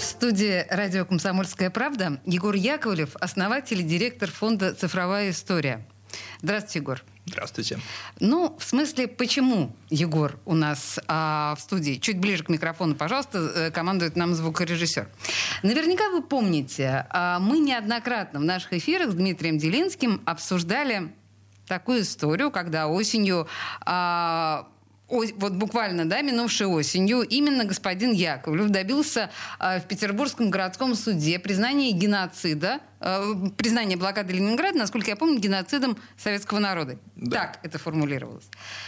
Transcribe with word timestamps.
В 0.00 0.02
студии 0.02 0.64
радио 0.70 1.04
«Комсомольская 1.04 1.68
правда» 1.68 2.22
Егор 2.24 2.54
Яковлев, 2.54 3.16
основатель 3.16 3.80
и 3.80 3.82
директор 3.82 4.30
фонда 4.30 4.72
«Цифровая 4.72 5.28
история». 5.28 5.86
Здравствуйте, 6.40 6.78
Егор. 6.78 7.04
Здравствуйте. 7.26 7.78
Ну, 8.18 8.56
в 8.58 8.64
смысле, 8.64 9.08
почему 9.08 9.76
Егор 9.90 10.38
у 10.46 10.54
нас 10.54 10.98
а, 11.06 11.54
в 11.54 11.60
студии? 11.60 11.96
Чуть 11.96 12.18
ближе 12.18 12.44
к 12.44 12.48
микрофону, 12.48 12.94
пожалуйста, 12.94 13.40
э, 13.40 13.70
командует 13.70 14.16
нам 14.16 14.34
звукорежиссер. 14.34 15.06
Наверняка 15.62 16.08
вы 16.08 16.22
помните, 16.22 17.06
а, 17.10 17.38
мы 17.38 17.58
неоднократно 17.58 18.40
в 18.40 18.44
наших 18.44 18.72
эфирах 18.72 19.10
с 19.10 19.14
Дмитрием 19.14 19.58
Делинским 19.58 20.22
обсуждали 20.24 21.12
такую 21.66 22.00
историю, 22.00 22.50
когда 22.50 22.88
осенью 22.88 23.48
а, 23.82 24.66
вот 25.10 25.52
буквально, 25.52 26.04
да, 26.08 26.22
минувшей 26.22 26.66
осенью, 26.66 27.22
именно 27.22 27.64
господин 27.64 28.12
Яковлев 28.12 28.70
добился 28.70 29.30
э, 29.58 29.80
в 29.80 29.84
Петербургском 29.84 30.50
городском 30.50 30.94
суде 30.94 31.38
признания 31.38 31.92
геноцида, 31.92 32.80
э, 33.00 33.34
признания 33.56 33.96
блокады 33.96 34.32
Ленинграда, 34.32 34.78
насколько 34.78 35.08
я 35.10 35.16
помню, 35.16 35.38
геноцидом 35.38 35.96
советского 36.16 36.58
народа. 36.58 36.98
Да. 37.16 37.40
Так 37.40 37.60
это 37.62 37.78
формулировалось. 37.78 38.44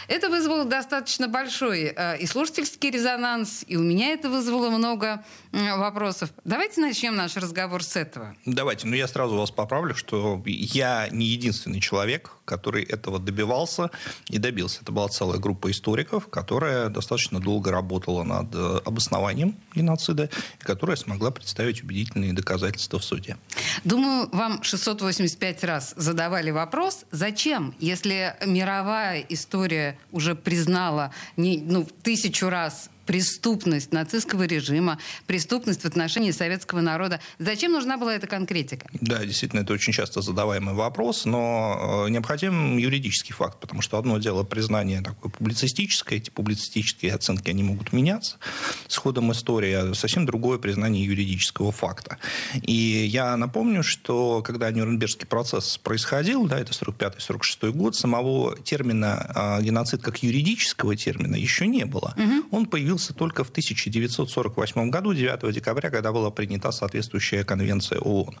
Это 0.07 0.29
вызвало 0.29 0.65
достаточно 0.65 1.27
большой 1.27 1.93
э, 1.95 2.17
и 2.19 2.25
слушательский 2.25 2.89
резонанс, 2.89 3.63
и 3.67 3.77
у 3.77 3.83
меня 3.83 4.13
это 4.13 4.29
вызвало 4.29 4.69
много 4.69 5.23
э, 5.51 5.77
вопросов. 5.77 6.29
Давайте 6.43 6.81
начнем 6.81 7.15
наш 7.15 7.35
разговор 7.35 7.83
с 7.83 7.95
этого. 7.95 8.35
Давайте. 8.45 8.87
Ну, 8.87 8.95
я 8.95 9.07
сразу 9.07 9.35
вас 9.35 9.51
поправлю, 9.51 9.95
что 9.95 10.41
я 10.45 11.07
не 11.11 11.25
единственный 11.25 11.79
человек, 11.79 12.31
который 12.45 12.83
этого 12.83 13.19
добивался 13.19 13.89
и 14.27 14.37
добился. 14.37 14.81
Это 14.81 14.91
была 14.91 15.07
целая 15.07 15.39
группа 15.39 15.71
историков, 15.71 16.27
которая 16.27 16.89
достаточно 16.89 17.39
долго 17.39 17.71
работала 17.71 18.23
над 18.23 18.53
обоснованием 18.85 19.55
геноцида, 19.73 20.29
и 20.59 20.63
которая 20.63 20.97
смогла 20.97 21.31
представить 21.31 21.83
убедительные 21.83 22.33
доказательства 22.33 22.99
в 22.99 23.03
суде. 23.03 23.37
Думаю, 23.83 24.02
вам 24.31 24.63
685 24.63 25.63
раз 25.63 25.93
задавали 25.97 26.51
вопрос, 26.51 27.05
зачем, 27.11 27.73
если 27.79 28.35
мировая 28.45 29.25
история 29.29 29.97
уже 30.11 30.35
признала 30.35 31.11
не, 31.37 31.57
ну, 31.59 31.87
тысячу 32.03 32.49
раз 32.49 32.89
преступность 33.05 33.91
нацистского 33.91 34.43
режима, 34.43 34.97
преступность 35.27 35.81
в 35.81 35.85
отношении 35.85 36.31
советского 36.31 36.81
народа. 36.81 37.19
Зачем 37.39 37.71
нужна 37.71 37.97
была 37.97 38.15
эта 38.15 38.27
конкретика? 38.27 38.87
Да, 38.93 39.25
действительно, 39.25 39.61
это 39.61 39.73
очень 39.73 39.93
часто 39.93 40.21
задаваемый 40.21 40.73
вопрос, 40.73 41.25
но 41.25 42.05
э, 42.07 42.09
необходим 42.09 42.77
юридический 42.77 43.33
факт, 43.33 43.59
потому 43.59 43.81
что 43.81 43.97
одно 43.97 44.17
дело 44.17 44.43
признание 44.43 45.01
такое 45.01 45.31
публицистическое, 45.31 46.19
эти 46.19 46.29
публицистические 46.29 47.13
оценки, 47.13 47.49
они 47.49 47.63
могут 47.63 47.93
меняться 47.93 48.37
с 48.87 48.97
ходом 48.97 49.31
истории, 49.31 49.73
а 49.73 49.93
совсем 49.93 50.25
другое 50.25 50.57
признание 50.57 51.03
юридического 51.05 51.71
факта. 51.71 52.17
И 52.61 52.73
я 52.73 53.35
напомню, 53.37 53.83
что 53.83 54.41
когда 54.41 54.71
Нюрнбергский 54.71 55.27
процесс 55.27 55.77
происходил, 55.77 56.45
да, 56.45 56.59
это 56.59 56.71
45-46 56.71 57.71
год, 57.71 57.95
самого 57.95 58.57
термина 58.57 59.59
э, 59.59 59.63
геноцид 59.63 60.01
как 60.01 60.23
юридического 60.23 60.95
термина 60.95 61.35
еще 61.35 61.67
не 61.67 61.85
было. 61.85 62.13
Угу. 62.17 62.47
Он 62.51 62.65
появился 62.65 62.92
появился 62.93 63.13
только 63.13 63.43
в 63.43 63.49
1948 63.49 64.89
году, 64.89 65.13
9 65.13 65.53
декабря, 65.53 65.89
когда 65.89 66.11
была 66.11 66.29
принята 66.29 66.71
соответствующая 66.71 67.43
конвенция 67.43 67.99
ООН. 67.99 68.35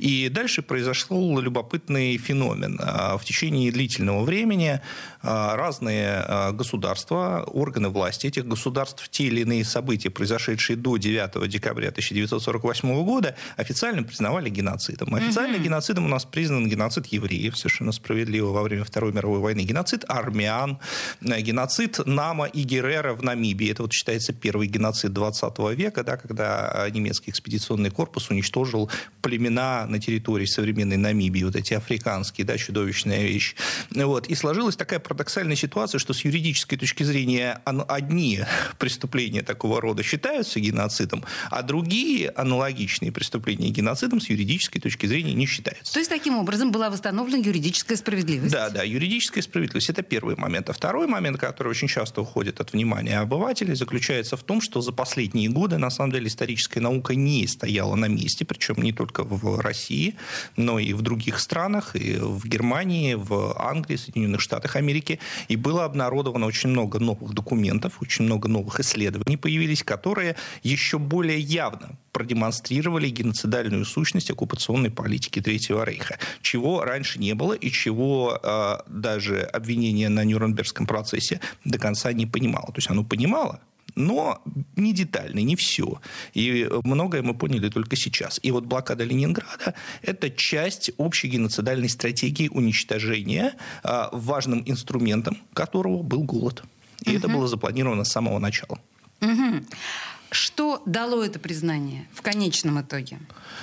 И 0.00 0.28
дальше 0.28 0.62
произошел 0.62 1.38
любопытный 1.40 2.18
феномен. 2.18 2.78
А, 2.82 3.16
в 3.16 3.24
течение 3.24 3.70
длительного 3.70 4.24
времени 4.24 4.80
а, 5.22 5.56
разные 5.56 6.24
а, 6.26 6.52
государства, 6.52 7.44
органы 7.46 7.90
власти 7.90 8.26
этих 8.26 8.44
государств, 8.46 9.08
те 9.08 9.24
или 9.24 9.42
иные 9.42 9.64
события, 9.64 10.10
произошедшие 10.10 10.76
до 10.76 10.96
9 10.96 11.48
декабря 11.48 11.88
1948 11.88 13.04
года, 13.04 13.36
официально 13.56 14.02
признавали 14.02 14.50
геноцидом. 14.50 15.14
Официально 15.14 15.56
mm-hmm. 15.56 15.64
геноцидом 15.64 16.04
у 16.06 16.08
нас 16.08 16.24
признан 16.24 16.68
геноцид 16.68 17.06
евреев, 17.06 17.56
совершенно 17.56 17.92
справедливо, 17.92 18.50
во 18.52 18.62
время 18.62 18.84
Второй 18.84 19.12
мировой 19.12 19.38
войны, 19.38 19.60
геноцид 19.60 20.04
армян, 20.08 20.78
геноцид 21.20 22.00
Нама 22.06 22.46
и 22.46 22.62
Геррера 22.64 23.14
в 23.14 23.22
Намибии. 23.22 23.70
Это 23.70 23.82
вот 23.82 23.91
считается 23.92 24.32
первый 24.32 24.66
геноцид 24.68 25.12
20 25.12 25.58
века, 25.76 26.04
да, 26.04 26.16
когда 26.16 26.86
немецкий 26.90 27.30
экспедиционный 27.30 27.90
корпус 27.90 28.30
уничтожил 28.30 28.90
племена 29.20 29.86
на 29.86 30.00
территории 30.00 30.46
современной 30.46 30.96
Намибии, 30.96 31.44
вот 31.44 31.56
эти 31.56 31.74
африканские, 31.74 32.46
да, 32.46 32.58
чудовищная 32.58 33.22
вещь. 33.22 33.54
Вот. 33.90 34.26
И 34.28 34.34
сложилась 34.34 34.76
такая 34.76 34.98
парадоксальная 34.98 35.56
ситуация, 35.56 35.98
что 35.98 36.12
с 36.12 36.24
юридической 36.24 36.76
точки 36.76 37.02
зрения 37.04 37.60
одни 37.64 38.40
преступления 38.78 39.42
такого 39.42 39.80
рода 39.80 40.02
считаются 40.02 40.60
геноцидом, 40.60 41.24
а 41.50 41.62
другие 41.62 42.30
аналогичные 42.30 43.12
преступления 43.12 43.70
геноцидом 43.70 44.20
с 44.20 44.28
юридической 44.28 44.80
точки 44.80 45.06
зрения 45.06 45.34
не 45.34 45.46
считаются. 45.46 45.92
То 45.92 45.98
есть 45.98 46.10
таким 46.10 46.38
образом 46.38 46.72
была 46.72 46.90
восстановлена 46.90 47.44
юридическая 47.44 47.96
справедливость? 47.96 48.52
Да, 48.52 48.70
да, 48.70 48.82
юридическая 48.82 49.42
справедливость. 49.42 49.90
Это 49.90 50.02
первый 50.02 50.36
момент. 50.36 50.68
А 50.70 50.72
второй 50.72 51.06
момент, 51.06 51.38
который 51.38 51.68
очень 51.68 51.88
часто 51.88 52.20
уходит 52.20 52.60
от 52.60 52.72
внимания 52.72 53.18
обывателей, 53.18 53.74
заключается 53.82 54.36
в 54.36 54.42
том, 54.42 54.60
что 54.60 54.80
за 54.80 54.92
последние 54.92 55.48
годы, 55.48 55.76
на 55.76 55.90
самом 55.90 56.12
деле, 56.12 56.26
историческая 56.26 56.80
наука 56.80 57.16
не 57.16 57.46
стояла 57.48 57.96
на 57.96 58.06
месте, 58.06 58.44
причем 58.44 58.76
не 58.82 58.92
только 58.92 59.24
в 59.24 59.60
России, 59.60 60.14
но 60.56 60.78
и 60.78 60.92
в 60.92 61.02
других 61.02 61.40
странах, 61.40 61.96
и 61.96 62.16
в 62.16 62.46
Германии, 62.46 63.14
в 63.14 63.54
Англии, 63.58 63.96
Соединенных 63.96 64.40
Штатах 64.40 64.76
Америки. 64.76 65.18
И 65.48 65.56
было 65.56 65.84
обнародовано 65.84 66.46
очень 66.46 66.70
много 66.70 67.00
новых 67.00 67.34
документов, 67.34 68.00
очень 68.00 68.24
много 68.24 68.48
новых 68.48 68.78
исследований 68.80 69.36
появились, 69.36 69.82
которые 69.82 70.36
еще 70.62 70.98
более 70.98 71.40
явно 71.40 71.98
продемонстрировали 72.12 73.08
геноцидальную 73.08 73.84
сущность 73.84 74.30
оккупационной 74.30 74.90
политики 74.90 75.40
Третьего 75.40 75.84
Рейха, 75.84 76.18
чего 76.42 76.84
раньше 76.84 77.18
не 77.18 77.34
было 77.34 77.54
и 77.54 77.70
чего 77.70 78.38
э, 78.40 78.76
даже 78.86 79.40
обвинение 79.40 80.08
на 80.08 80.24
Нюрнбергском 80.24 80.86
процессе 80.86 81.40
до 81.64 81.78
конца 81.78 82.12
не 82.12 82.26
понимало. 82.26 82.66
То 82.66 82.76
есть 82.76 82.90
оно 82.90 83.02
понимало, 83.02 83.60
но 83.94 84.42
не 84.76 84.92
детально, 84.92 85.40
не 85.40 85.56
все. 85.56 86.00
И 86.34 86.68
многое 86.84 87.22
мы 87.22 87.34
поняли 87.34 87.68
только 87.68 87.96
сейчас. 87.96 88.40
И 88.42 88.50
вот 88.50 88.64
блокада 88.64 89.04
Ленинграда– 89.04 89.74
это 90.02 90.30
часть 90.30 90.90
общей 90.96 91.28
геноцидальной 91.28 91.88
стратегии 91.88 92.48
уничтожения, 92.48 93.54
а, 93.82 94.08
важным 94.12 94.62
инструментом 94.66 95.38
которого 95.52 96.02
был 96.02 96.22
голод. 96.22 96.62
И 97.04 97.10
угу. 97.10 97.18
это 97.18 97.28
было 97.28 97.48
запланировано 97.48 98.04
с 98.04 98.12
самого 98.12 98.38
начала. 98.38 98.78
Угу. 99.20 99.64
Что 100.32 100.82
дало 100.86 101.22
это 101.22 101.38
признание 101.38 102.08
в 102.14 102.22
конечном 102.22 102.80
итоге? 102.80 103.18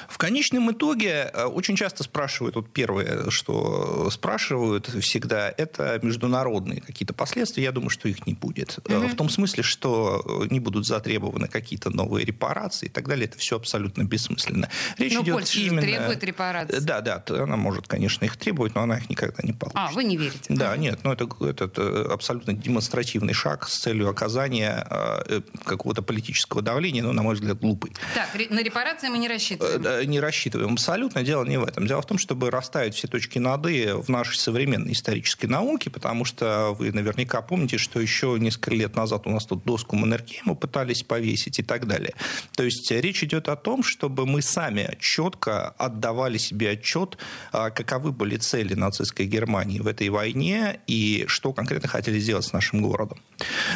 В 0.07 0.19
конечном 0.19 0.72
итоге 0.72 1.31
э, 1.34 1.46
очень 1.46 1.75
часто 1.75 2.03
спрашивают, 2.03 2.56
вот 2.56 2.72
первое, 2.72 3.31
что 3.31 4.09
спрашивают 4.12 4.88
всегда, 4.88 5.52
это 5.57 6.00
международные 6.03 6.81
какие-то 6.81 7.16
последствия. 7.16 7.63
Я 7.63 7.72
думаю, 7.72 7.90
что 7.90 8.07
их 8.07 8.28
не 8.28 8.35
будет. 8.35 8.78
Угу. 8.88 9.07
В 9.07 9.16
том 9.16 9.30
смысле, 9.30 9.63
что 9.63 10.46
не 10.52 10.59
будут 10.59 10.85
затребованы 10.85 11.47
какие-то 11.47 11.90
новые 11.90 12.24
репарации 12.24 12.86
и 12.86 12.90
так 12.90 13.07
далее. 13.07 13.25
Это 13.25 13.40
все 13.40 13.56
абсолютно 13.56 14.03
бессмысленно. 14.03 14.69
Речь 15.00 15.13
но 15.16 15.24
идет 15.24 15.34
Польша 15.34 15.59
именно... 15.59 15.81
требует 15.81 16.24
репарации. 16.24 16.80
Да, 16.80 17.01
да, 17.01 17.24
она 17.30 17.57
может, 17.57 17.88
конечно, 17.88 18.25
их 18.25 18.38
требовать, 18.38 18.75
но 18.75 18.81
она 18.81 19.00
их 19.00 19.10
никогда 19.10 19.39
не 19.42 19.54
получит. 19.54 19.80
А, 19.80 19.92
вы 19.92 20.04
не 20.04 20.18
верите? 20.18 20.39
Да, 20.50 20.77
нет, 20.77 21.00
но 21.04 21.13
это, 21.13 21.27
это, 21.42 21.65
это 21.65 22.13
абсолютно 22.13 22.54
демонстративный 22.54 23.33
шаг 23.33 23.68
с 23.68 23.80
целью 23.80 24.07
оказания 24.07 24.86
э, 24.89 25.42
какого-то 25.65 26.04
политического 26.04 26.59
политического 26.60 26.62
давления, 26.62 27.04
ну, 27.04 27.14
на 27.14 27.24
мой 27.24 27.36
взгляд, 27.36 27.60
глупый. 27.60 27.92
Так, 28.14 28.30
на 28.50 28.64
репарации 28.64 29.10
мы 29.10 29.18
не 29.18 29.28
рассчитываем? 29.28 29.86
Э, 29.86 30.06
не 30.06 30.20
рассчитываем. 30.20 30.74
Абсолютно 30.74 31.24
дело 31.24 31.46
не 31.46 31.58
в 31.58 31.64
этом. 31.64 31.88
Дело 31.88 32.02
в 32.02 32.06
том, 32.06 32.18
чтобы 32.18 32.52
расставить 32.52 32.96
все 32.96 33.08
точки 33.08 33.40
над 33.40 33.66
«и» 33.68 33.92
в 33.92 34.10
нашей 34.10 34.38
современной 34.38 34.94
исторической 34.94 35.48
науке, 35.48 35.90
потому 35.90 36.26
что 36.26 36.76
вы 36.78 36.92
наверняка 36.92 37.42
помните, 37.42 37.78
что 37.78 38.00
еще 38.00 38.38
несколько 38.40 38.72
лет 38.72 38.96
назад 38.96 39.28
у 39.28 39.30
нас 39.30 39.46
тут 39.46 39.64
доску 39.66 39.96
Маннергейма 39.96 40.56
пытались 40.56 41.04
повесить 41.04 41.60
и 41.60 41.64
так 41.64 41.88
далее. 41.88 42.14
То 42.56 42.64
есть 42.64 42.92
речь 42.92 43.24
идет 43.24 43.50
о 43.50 43.56
том, 43.56 43.84
чтобы 43.84 44.26
мы 44.26 44.42
сами 44.42 44.98
четко 45.00 45.70
отдавали 45.70 46.38
себе 46.38 46.72
отчет, 46.72 47.18
а, 47.52 47.70
каковы 47.70 48.12
были 48.12 48.38
цели 48.38 48.76
нацистской 48.76 49.26
Германии 49.26 49.80
в 49.80 49.88
этой 49.88 50.10
войне 50.10 50.80
и 50.88 51.26
что 51.28 51.54
конкретно 51.54 51.90
хотели 51.90 52.20
сделать 52.20 52.46
с 52.46 52.54
нашим 52.54 52.82
городом. 52.82 53.20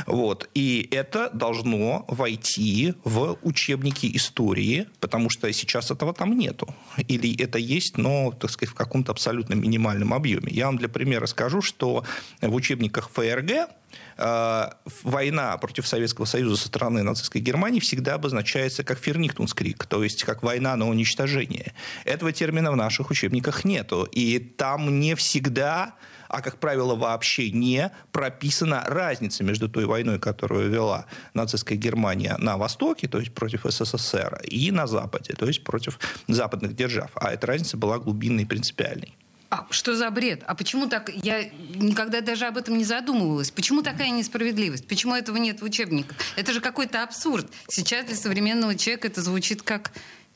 Вот. 0.08 0.50
И 0.54 0.88
это 0.92 1.30
должно 1.34 2.06
войти 2.08 2.73
ввести 2.74 2.94
в 3.04 3.38
учебники 3.42 4.10
истории, 4.16 4.88
потому 5.00 5.30
что 5.30 5.52
сейчас 5.54 5.92
этого 5.92 6.14
там 6.14 6.38
нету. 6.38 6.74
Или 7.08 7.36
это 7.42 7.58
есть, 7.58 7.98
но, 7.98 8.32
так 8.32 8.52
сказать, 8.52 8.74
в 8.74 8.76
каком-то 8.76 9.12
абсолютно 9.12 9.54
минимальном 9.56 10.14
объеме. 10.14 10.52
Я 10.52 10.66
вам 10.68 10.78
для 10.78 10.90
примера 10.90 11.26
скажу, 11.28 11.62
что 11.62 12.04
в 12.42 12.54
учебниках 12.54 13.10
ФРГ 13.10 13.70
э, 14.18 14.66
война 15.04 15.58
против 15.58 15.88
Советского 15.88 16.26
Союза 16.26 16.56
со 16.56 16.68
стороны 16.68 17.04
нацистской 17.04 17.42
Германии 17.42 17.80
всегда 17.80 18.16
обозначается 18.16 18.84
как 18.84 19.00
Фернихтунскрик, 19.00 19.86
то 19.86 20.04
есть 20.04 20.24
как 20.24 20.44
война 20.44 20.76
на 20.76 20.88
уничтожение. 20.88 21.74
Этого 22.06 22.32
термина 22.32 22.72
в 22.72 22.76
наших 22.76 23.12
учебниках 23.12 23.66
нету. 23.66 24.08
И 24.12 24.40
там 24.40 25.00
не 25.00 25.16
всегда 25.16 25.94
а, 26.34 26.42
как 26.42 26.58
правило, 26.58 26.96
вообще 26.96 27.52
не 27.52 27.92
прописана 28.12 28.84
разница 28.88 29.44
между 29.44 29.70
той 29.70 29.86
войной, 29.86 30.18
которую 30.18 30.68
вела 30.72 31.06
нацистская 31.36 31.78
Германия 31.78 32.36
на 32.40 32.58
Востоке, 32.58 33.08
то 33.08 33.20
есть 33.20 33.36
против 33.36 33.66
СССР, 33.66 34.42
и 34.44 34.72
на 34.72 34.88
Западе, 34.88 35.36
то 35.36 35.46
есть 35.46 35.64
против 35.64 36.00
западных 36.28 36.76
держав. 36.76 37.12
А 37.14 37.32
эта 37.32 37.46
разница 37.46 37.78
была 37.78 38.00
глубинной 38.00 38.44
и 38.44 38.46
принципиальной. 38.48 39.16
А 39.52 39.68
что 39.70 39.96
за 39.96 40.10
бред? 40.10 40.42
А 40.48 40.56
почему 40.56 40.90
так? 40.90 41.12
Я 41.14 41.44
никогда 41.76 42.22
даже 42.22 42.48
об 42.48 42.58
этом 42.58 42.80
не 42.80 42.84
задумывалась. 42.84 43.52
Почему 43.52 43.84
такая 43.84 44.10
несправедливость? 44.10 44.88
Почему 44.88 45.14
этого 45.14 45.38
нет 45.38 45.62
в 45.62 45.64
учебниках? 45.64 46.18
Это 46.36 46.52
же 46.52 46.62
какой-то 46.62 47.04
абсурд. 47.04 47.46
Сейчас 47.70 48.08
для 48.08 48.16
современного 48.16 48.74
человека 48.74 49.08
это 49.08 49.22
звучит 49.22 49.62
как 49.62 49.92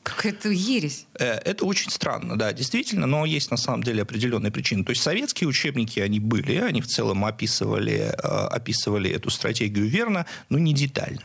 Какая-то 0.08 0.48
ересь. 0.50 1.06
Э, 1.18 1.38
это 1.44 1.64
очень 1.64 1.90
странно, 1.90 2.38
да, 2.38 2.52
действительно, 2.52 3.06
но 3.06 3.24
есть 3.24 3.50
на 3.50 3.56
самом 3.56 3.82
деле 3.82 4.02
определенные 4.02 4.50
причины. 4.50 4.84
То 4.84 4.90
есть 4.90 5.02
советские 5.02 5.48
учебники, 5.48 6.00
они 6.00 6.20
были, 6.20 6.56
они 6.56 6.80
в 6.80 6.86
целом 6.86 7.24
описывали, 7.24 8.12
э, 8.12 8.16
описывали 8.16 9.10
эту 9.10 9.30
стратегию 9.30 9.86
верно, 9.86 10.26
но 10.48 10.58
не 10.58 10.72
детально. 10.72 11.20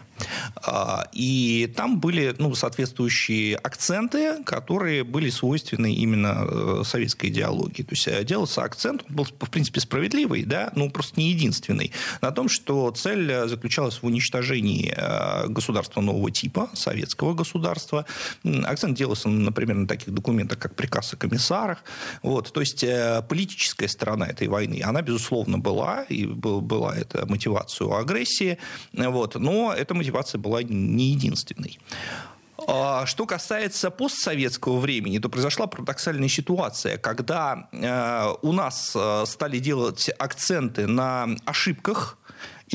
А, 0.56 1.08
и 1.14 1.72
там 1.76 2.00
были 2.00 2.36
ну, 2.38 2.54
соответствующие 2.56 3.56
акценты, 3.56 4.44
которые 4.44 5.04
были 5.04 5.30
свойственны 5.30 5.94
именно 5.94 6.46
э, 6.48 6.82
советской 6.86 7.28
идеологии. 7.28 7.84
То 7.84 7.92
есть 7.92 8.26
делался 8.26 8.64
акцент, 8.64 9.04
он 9.10 9.16
был, 9.16 9.26
в 9.26 9.50
принципе, 9.50 9.80
справедливый, 9.80 10.44
да, 10.44 10.72
но 10.76 10.90
просто 10.90 11.20
не 11.20 11.30
единственный, 11.30 11.92
на 12.22 12.32
том, 12.32 12.50
что 12.50 12.92
цель 12.92 13.48
заключалась 13.48 14.02
в 14.02 14.06
уничтожении 14.06 14.94
государства 15.48 16.02
нового 16.02 16.32
типа, 16.32 16.70
советского 16.74 17.34
государства, 17.34 18.06
Акцент 18.66 18.98
делался, 18.98 19.30
например, 19.30 19.76
на 19.76 19.88
таких 19.88 20.14
документах, 20.14 20.60
как 20.60 20.76
приказ 20.76 21.14
о 21.14 21.18
комиссарах. 21.18 21.84
Вот. 22.22 22.52
То 22.52 22.60
есть 22.60 22.84
э, 22.84 23.24
политическая 23.28 23.88
сторона 23.88 24.28
этой 24.28 24.48
войны, 24.48 24.82
она, 24.84 25.02
безусловно, 25.02 25.58
была, 25.58 26.04
и 26.04 26.26
была 26.26 26.96
эта 26.96 27.26
мотивация 27.26 27.88
у 27.88 27.94
агрессии, 27.94 28.58
вот. 28.94 29.36
но 29.36 29.74
эта 29.74 29.94
мотивация 30.04 30.40
была 30.40 30.64
не 30.64 31.12
единственной. 31.12 31.80
А, 32.68 33.06
что 33.06 33.26
касается 33.26 33.90
постсоветского 33.90 34.80
времени, 34.80 35.18
то 35.20 35.30
произошла 35.30 35.68
парадоксальная 35.68 36.30
ситуация, 36.30 36.98
когда 36.98 37.68
э, 37.72 38.34
у 38.42 38.52
нас 38.52 38.94
э, 38.96 39.24
стали 39.26 39.60
делать 39.60 40.10
акценты 40.20 40.88
на 40.88 41.30
ошибках 41.46 42.18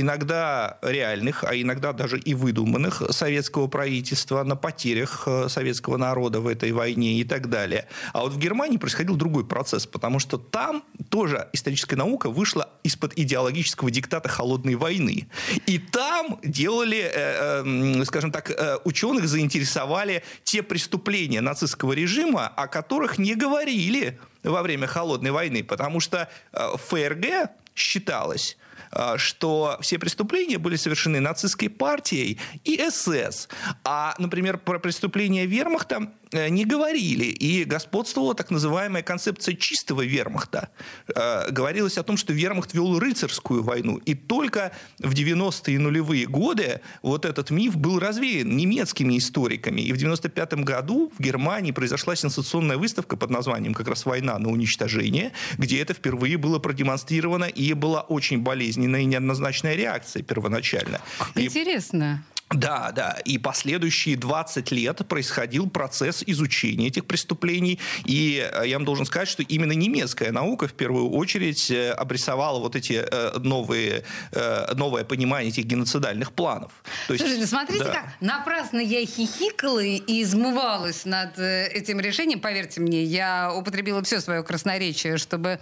иногда 0.00 0.78
реальных, 0.82 1.44
а 1.44 1.54
иногда 1.56 1.92
даже 1.92 2.18
и 2.18 2.34
выдуманных 2.34 3.02
советского 3.10 3.66
правительства, 3.68 4.42
на 4.42 4.56
потерях 4.56 5.24
э, 5.26 5.48
советского 5.48 5.96
народа 5.96 6.40
в 6.40 6.46
этой 6.46 6.72
войне 6.72 7.20
и 7.20 7.24
так 7.24 7.48
далее. 7.48 7.88
А 8.12 8.20
вот 8.20 8.32
в 8.32 8.38
Германии 8.38 8.76
происходил 8.76 9.16
другой 9.16 9.46
процесс, 9.46 9.86
потому 9.86 10.18
что 10.18 10.36
там 10.38 10.84
тоже 11.08 11.48
историческая 11.52 11.96
наука 11.96 12.30
вышла 12.30 12.68
из-под 12.82 13.18
идеологического 13.18 13.90
диктата 13.90 14.28
холодной 14.28 14.74
войны. 14.74 15.28
И 15.66 15.78
там 15.78 16.38
делали, 16.42 17.00
э, 17.00 17.62
э, 17.64 18.04
скажем 18.04 18.30
так, 18.30 18.52
ученых 18.84 19.28
заинтересовали 19.28 20.22
те 20.44 20.62
преступления 20.62 21.40
нацистского 21.40 21.92
режима, 21.92 22.48
о 22.48 22.66
которых 22.66 23.18
не 23.18 23.34
говорили 23.34 24.18
во 24.42 24.62
время 24.62 24.86
холодной 24.86 25.30
войны, 25.30 25.64
потому 25.64 26.00
что 26.00 26.28
ФРГ 26.52 27.50
считалось, 27.78 28.57
что 29.16 29.78
все 29.80 29.98
преступления 29.98 30.58
были 30.58 30.76
совершены 30.76 31.20
нацистской 31.20 31.68
партией 31.68 32.40
и 32.64 32.80
СС. 32.90 33.48
А, 33.84 34.14
например, 34.18 34.58
про 34.58 34.78
преступления 34.78 35.46
вермахта 35.46 36.12
не 36.32 36.64
говорили. 36.64 37.24
И 37.24 37.64
господствовала 37.64 38.34
так 38.34 38.50
называемая 38.50 39.02
концепция 39.02 39.54
чистого 39.54 40.04
вермахта. 40.04 40.70
Э, 41.14 41.50
говорилось 41.50 41.98
о 41.98 42.02
том, 42.02 42.16
что 42.16 42.32
вермахт 42.32 42.74
вел 42.74 42.98
рыцарскую 42.98 43.62
войну. 43.62 43.96
И 43.98 44.14
только 44.14 44.72
в 44.98 45.12
90-е 45.12 45.78
нулевые 45.78 46.26
годы 46.26 46.80
вот 47.02 47.24
этот 47.24 47.50
миф 47.50 47.76
был 47.76 47.98
развеян 47.98 48.56
немецкими 48.56 49.18
историками. 49.18 49.80
И 49.80 49.92
в 49.92 49.96
95 49.96 50.54
году 50.64 51.12
в 51.16 51.22
Германии 51.22 51.72
произошла 51.72 52.16
сенсационная 52.16 52.76
выставка 52.76 53.16
под 53.16 53.30
названием 53.30 53.74
как 53.74 53.88
раз 53.88 54.06
«Война 54.06 54.38
на 54.38 54.48
уничтожение», 54.50 55.32
где 55.56 55.80
это 55.80 55.94
впервые 55.94 56.36
было 56.36 56.58
продемонстрировано, 56.58 57.44
и 57.44 57.72
была 57.74 58.02
очень 58.02 58.40
болезненная 58.40 59.00
и 59.00 59.04
неоднозначная 59.04 59.74
реакция 59.74 60.22
первоначально. 60.22 61.00
Как 61.18 61.36
и... 61.36 61.46
интересно. 61.46 62.24
Да, 62.50 62.92
да. 62.92 63.18
И 63.24 63.36
последующие 63.36 64.16
20 64.16 64.70
лет 64.70 65.06
происходил 65.06 65.68
процесс 65.68 66.22
изучения 66.26 66.86
этих 66.86 67.04
преступлений. 67.04 67.78
И 68.06 68.48
э, 68.50 68.66
я 68.66 68.76
вам 68.76 68.86
должен 68.86 69.04
сказать, 69.04 69.28
что 69.28 69.42
именно 69.42 69.72
немецкая 69.72 70.32
наука 70.32 70.66
в 70.66 70.72
первую 70.72 71.10
очередь 71.10 71.70
э, 71.70 71.90
обрисовала 71.90 72.58
вот 72.58 72.74
эти 72.74 73.04
э, 73.04 73.38
новые, 73.38 74.04
новое 74.74 75.04
понимание 75.04 75.50
этих 75.50 75.64
геноцидальных 75.64 76.32
планов. 76.32 76.72
То 77.06 77.14
есть, 77.14 77.24
Слушайте, 77.24 77.46
смотрите, 77.46 77.84
да. 77.84 77.92
как 77.92 78.04
напрасно 78.20 78.78
я 78.78 79.04
хихикала 79.04 79.82
и 79.82 80.22
измывалась 80.22 81.04
над 81.04 81.38
этим 81.38 82.00
решением. 82.00 82.40
Поверьте 82.40 82.80
мне, 82.80 83.02
я 83.04 83.52
употребила 83.54 84.02
все 84.02 84.20
свое 84.20 84.42
красноречие, 84.42 85.18
чтобы 85.18 85.60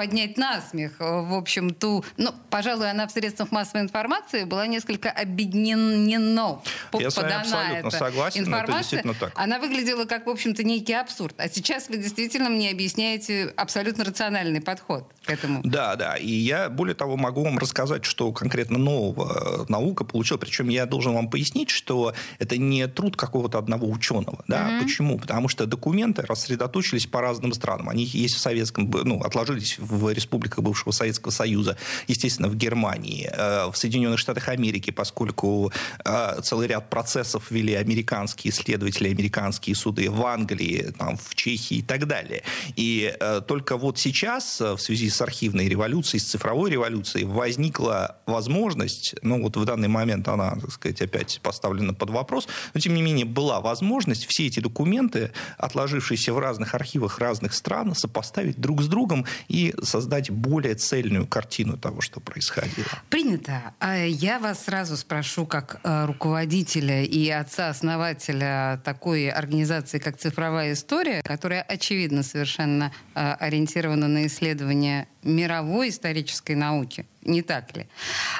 поднять 0.00 0.38
насмех, 0.38 0.92
в 0.98 1.34
общем, 1.34 1.74
ту... 1.74 2.02
Ну, 2.16 2.30
пожалуй, 2.48 2.90
она 2.90 3.06
в 3.06 3.10
средствах 3.10 3.52
массовой 3.52 3.82
информации 3.82 4.44
была 4.44 4.66
несколько 4.66 5.10
объединена. 5.10 6.60
Я 6.94 7.10
с 7.10 7.16
вами 7.18 7.34
абсолютно 7.34 7.90
согласен, 7.90 8.40
информация. 8.40 8.62
это 8.62 8.78
действительно 8.78 9.14
так. 9.14 9.32
Она 9.34 9.58
выглядела 9.58 10.06
как, 10.06 10.24
в 10.24 10.30
общем-то, 10.30 10.64
некий 10.64 10.94
абсурд. 10.94 11.34
А 11.36 11.50
сейчас 11.50 11.90
вы 11.90 11.98
действительно 11.98 12.48
мне 12.48 12.70
объясняете 12.70 13.52
абсолютно 13.56 14.04
рациональный 14.04 14.62
подход 14.62 15.04
к 15.26 15.30
этому. 15.30 15.60
Да, 15.64 15.96
да. 15.96 16.16
И 16.16 16.30
я, 16.30 16.70
более 16.70 16.94
того, 16.94 17.18
могу 17.18 17.44
вам 17.44 17.58
рассказать, 17.58 18.06
что 18.06 18.32
конкретно 18.32 18.78
нового 18.78 19.66
наука 19.68 20.04
получила. 20.04 20.38
Причем 20.38 20.70
я 20.70 20.86
должен 20.86 21.12
вам 21.12 21.28
пояснить, 21.28 21.68
что 21.68 22.14
это 22.38 22.56
не 22.56 22.86
труд 22.86 23.18
какого-то 23.18 23.58
одного 23.58 23.86
ученого. 23.86 24.42
Да? 24.48 24.70
Mm-hmm. 24.70 24.82
Почему? 24.82 25.18
Потому 25.18 25.48
что 25.48 25.66
документы 25.66 26.22
рассредоточились 26.22 27.06
по 27.06 27.20
разным 27.20 27.52
странам. 27.52 27.90
Они 27.90 28.04
есть 28.04 28.36
в 28.36 28.38
советском, 28.38 28.90
ну, 29.04 29.20
отложились 29.20 29.78
в 29.78 29.89
республиках 30.10 30.62
бывшего 30.64 30.92
Советского 30.92 31.32
Союза, 31.32 31.76
естественно, 32.08 32.48
в 32.48 32.56
Германии, 32.56 33.30
э, 33.32 33.70
в 33.70 33.76
Соединенных 33.76 34.18
Штатах 34.18 34.48
Америки, 34.48 34.90
поскольку 34.90 35.72
э, 36.04 36.40
целый 36.42 36.68
ряд 36.68 36.90
процессов 36.90 37.50
вели 37.50 37.74
американские 37.74 38.52
исследователи, 38.52 39.08
американские 39.08 39.76
суды 39.76 40.10
в 40.10 40.24
Англии, 40.24 40.92
там, 40.98 41.16
в 41.16 41.34
Чехии 41.34 41.78
и 41.78 41.82
так 41.82 42.06
далее. 42.06 42.42
И 42.76 43.14
э, 43.18 43.40
только 43.46 43.76
вот 43.76 43.98
сейчас, 43.98 44.60
в 44.60 44.78
связи 44.78 45.10
с 45.10 45.20
архивной 45.20 45.68
революцией, 45.68 46.20
с 46.20 46.24
цифровой 46.24 46.70
революцией, 46.70 47.24
возникла 47.24 48.16
возможность, 48.26 49.14
ну 49.22 49.42
вот 49.42 49.56
в 49.56 49.64
данный 49.64 49.88
момент 49.88 50.28
она, 50.28 50.56
так 50.56 50.72
сказать, 50.72 51.02
опять 51.02 51.40
поставлена 51.42 51.94
под 51.94 52.10
вопрос, 52.10 52.48
но 52.74 52.80
тем 52.80 52.94
не 52.94 53.02
менее 53.02 53.26
была 53.26 53.60
возможность 53.60 54.26
все 54.26 54.46
эти 54.46 54.60
документы, 54.60 55.32
отложившиеся 55.58 56.32
в 56.32 56.38
разных 56.38 56.74
архивах 56.74 57.18
разных 57.18 57.54
стран, 57.54 57.94
сопоставить 57.94 58.60
друг 58.60 58.82
с 58.82 58.86
другом 58.86 59.26
и 59.48 59.69
создать 59.82 60.30
более 60.30 60.74
цельную 60.74 61.26
картину 61.26 61.76
того, 61.76 62.00
что 62.00 62.20
происходило. 62.20 62.88
Принято. 63.08 63.74
А 63.78 63.96
я 63.96 64.38
вас 64.38 64.64
сразу 64.64 64.96
спрошу, 64.96 65.46
как 65.46 65.80
э, 65.82 66.06
руководителя 66.06 67.04
и 67.04 67.28
отца-основателя 67.28 68.80
такой 68.84 69.28
организации, 69.28 69.98
как 69.98 70.16
«Цифровая 70.18 70.72
история», 70.72 71.22
которая, 71.22 71.62
очевидно, 71.62 72.22
совершенно 72.22 72.92
э, 73.14 73.32
ориентирована 73.34 74.08
на 74.08 74.26
исследование 74.26 75.08
мировой 75.22 75.90
исторической 75.90 76.54
науки. 76.54 77.06
Не 77.22 77.42
так 77.42 77.76
ли? 77.76 77.86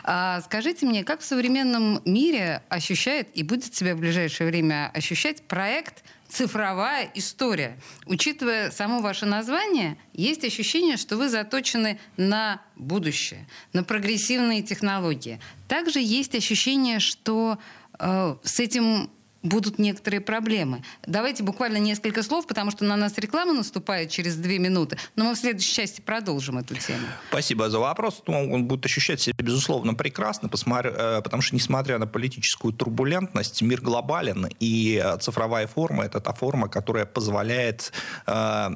А 0.04 0.40
скажите 0.42 0.86
мне, 0.86 1.04
как 1.04 1.20
в 1.20 1.24
современном 1.24 2.00
мире 2.04 2.62
ощущает 2.68 3.28
и 3.34 3.42
будет 3.42 3.74
себя 3.74 3.94
в 3.94 3.98
ближайшее 3.98 4.48
время 4.48 4.90
ощущать 4.94 5.42
проект 5.42 6.02
цифровая 6.30 7.10
история. 7.14 7.78
Учитывая 8.06 8.70
само 8.70 9.00
ваше 9.00 9.26
название, 9.26 9.98
есть 10.12 10.44
ощущение, 10.44 10.96
что 10.96 11.16
вы 11.16 11.28
заточены 11.28 11.98
на 12.16 12.62
будущее, 12.76 13.46
на 13.72 13.82
прогрессивные 13.84 14.62
технологии. 14.62 15.40
Также 15.68 16.00
есть 16.00 16.34
ощущение, 16.34 17.00
что 17.00 17.58
э, 17.98 18.36
с 18.42 18.60
этим 18.60 19.10
будут 19.42 19.78
некоторые 19.78 20.20
проблемы. 20.20 20.82
Давайте 21.06 21.42
буквально 21.42 21.78
несколько 21.78 22.22
слов, 22.22 22.46
потому 22.46 22.70
что 22.70 22.84
на 22.84 22.96
нас 22.96 23.16
реклама 23.18 23.52
наступает 23.52 24.10
через 24.10 24.36
две 24.36 24.58
минуты, 24.58 24.98
но 25.16 25.24
мы 25.24 25.34
в 25.34 25.38
следующей 25.38 25.74
части 25.74 26.00
продолжим 26.00 26.58
эту 26.58 26.74
тему. 26.74 27.06
Спасибо 27.28 27.70
за 27.70 27.78
вопрос. 27.78 28.22
Ну, 28.26 28.52
он 28.52 28.64
будет 28.66 28.84
ощущать 28.84 29.20
себя, 29.20 29.34
безусловно, 29.38 29.94
прекрасно, 29.94 30.48
э, 30.48 31.20
потому 31.22 31.42
что, 31.42 31.54
несмотря 31.54 31.98
на 31.98 32.06
политическую 32.06 32.72
турбулентность, 32.72 33.62
мир 33.62 33.80
глобален, 33.80 34.48
и 34.60 35.02
цифровая 35.20 35.66
форма– 35.66 36.04
это 36.04 36.20
та 36.20 36.32
форма, 36.32 36.68
которая 36.68 37.06
позволяет 37.06 37.92
э, 38.26 38.70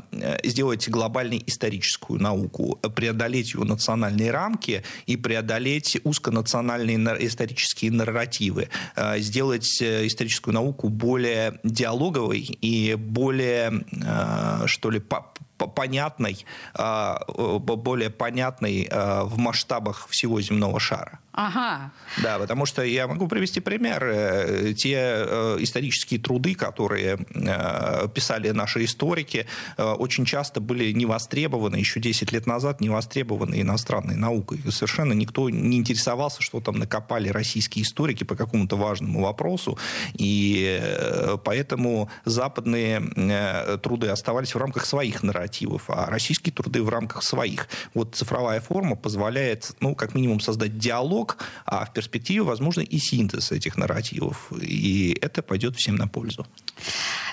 сделать 0.44 0.88
глобальную 0.88 1.42
историческую 1.47 2.21
науку, 2.21 2.78
преодолеть 2.94 3.54
ее 3.54 3.64
национальные 3.64 4.30
рамки 4.30 4.83
и 5.06 5.16
преодолеть 5.16 5.99
узконациональные 6.04 7.26
исторические 7.26 7.90
нарративы, 7.90 8.68
э, 8.97 9.18
сделать 9.18 9.83
историческую 9.83 10.54
науку 10.55 10.89
более 10.89 11.59
диалоговой 11.65 12.41
и 12.63 12.95
более, 12.95 13.85
э, 13.93 14.67
что 14.67 14.91
ли, 14.91 15.03
понятной, 15.75 16.47
э, 16.79 17.15
более 17.59 18.11
понятной 18.11 18.89
э, 18.91 19.23
в 19.25 19.39
масштабах 19.39 20.09
всего 20.09 20.41
земного 20.41 20.81
шара. 20.81 21.19
Ага. 21.37 21.91
Да, 22.23 22.38
потому 22.38 22.64
что 22.64 22.83
я 22.83 23.09
могу 23.09 23.26
привести 23.26 23.59
пример. 23.59 24.05
Э, 24.05 24.73
те 24.73 24.95
э, 24.97 25.57
исторические 25.59 26.21
труды, 26.21 26.55
которые 26.55 27.19
э, 27.35 28.09
писали 28.14 28.50
наши 28.50 28.85
историки, 28.85 29.47
очень 29.76 30.25
часто 30.26 30.61
были 30.61 30.93
не 30.93 31.07
востребованы, 31.07 31.75
еще 31.75 31.99
10 31.99 32.31
лет 32.31 32.47
назад 32.47 32.81
не 32.81 32.88
востребованы 32.88 33.61
иностранной 33.61 34.14
наукой. 34.14 34.61
Совершенно 34.71 35.12
никто 35.12 35.50
не 35.50 35.79
интересовался, 35.79 36.41
что 36.41 36.61
там 36.61 36.79
накопали 36.79 37.29
российские 37.31 37.83
историки 37.83 38.23
по 38.23 38.37
какому-то 38.37 38.76
важному 38.76 39.23
вопросу. 39.23 39.76
И 40.12 40.81
поэтому 41.45 42.11
западные 42.25 43.00
труды 43.83 44.07
оставались 44.09 44.55
в 44.55 44.59
рамках 44.59 44.87
своих 44.87 45.25
нарративов, 45.25 45.85
а 45.88 46.07
российские 46.07 46.53
труды 46.53 46.81
в 46.83 46.88
рамках 46.88 47.25
своих. 47.25 47.67
Вот 47.93 48.14
цифровая 48.14 48.61
форма 48.61 48.95
позволяет, 48.95 49.73
ну, 49.81 49.97
как 49.97 50.14
минимум, 50.14 50.38
создать 50.38 50.79
диалог, 50.79 51.24
диалог, 51.25 51.38
а 51.64 51.85
в 51.85 51.93
перспективе, 51.93 52.43
возможно, 52.43 52.83
и 52.83 52.99
синтез 52.99 53.52
этих 53.52 53.76
нарративов. 53.76 54.52
И 54.62 55.16
это 55.23 55.43
пойдет 55.43 55.76
всем 55.76 55.97
на 55.97 56.07
пользу. 56.07 56.47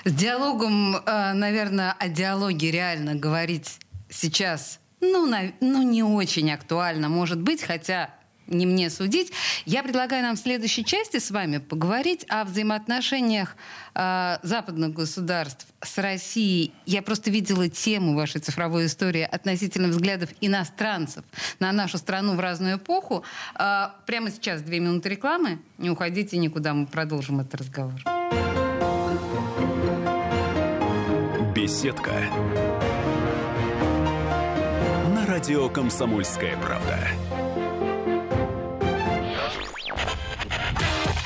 С 0.04 0.12
диалогом, 0.12 0.96
э, 0.96 1.32
наверное, 1.32 1.92
о 1.92 2.08
диалоге 2.08 2.70
реально 2.70 3.14
говорить 3.14 3.78
сейчас 4.10 4.78
ну, 5.00 5.26
на, 5.26 5.52
ну, 5.60 5.82
не 5.82 6.02
очень 6.02 6.50
актуально, 6.52 7.08
может 7.08 7.40
быть, 7.40 7.62
хотя 7.62 8.08
не 8.52 8.66
мне 8.66 8.90
судить. 8.90 9.32
Я 9.64 9.82
предлагаю 9.82 10.22
нам 10.22 10.36
в 10.36 10.38
следующей 10.38 10.84
части 10.84 11.18
с 11.18 11.30
вами 11.30 11.58
поговорить 11.58 12.24
о 12.28 12.44
взаимоотношениях 12.44 13.56
э, 13.94 14.38
западных 14.42 14.92
государств 14.92 15.66
с 15.80 15.98
Россией. 15.98 16.72
Я 16.86 17.02
просто 17.02 17.30
видела 17.30 17.68
тему 17.68 18.14
вашей 18.14 18.40
цифровой 18.40 18.86
истории 18.86 19.22
относительно 19.22 19.88
взглядов 19.88 20.30
иностранцев 20.40 21.24
на 21.58 21.72
нашу 21.72 21.98
страну 21.98 22.34
в 22.34 22.40
разную 22.40 22.76
эпоху. 22.76 23.24
Э, 23.58 23.88
прямо 24.06 24.30
сейчас 24.30 24.62
две 24.62 24.80
минуты 24.80 25.08
рекламы. 25.08 25.60
Не 25.78 25.90
уходите 25.90 26.36
никуда, 26.36 26.74
мы 26.74 26.86
продолжим 26.86 27.40
этот 27.40 27.54
разговор. 27.56 28.00
Беседка. 31.54 32.12
На 35.14 35.26
радио 35.26 35.68
«Комсомольская 35.68 36.56
правда». 36.56 37.51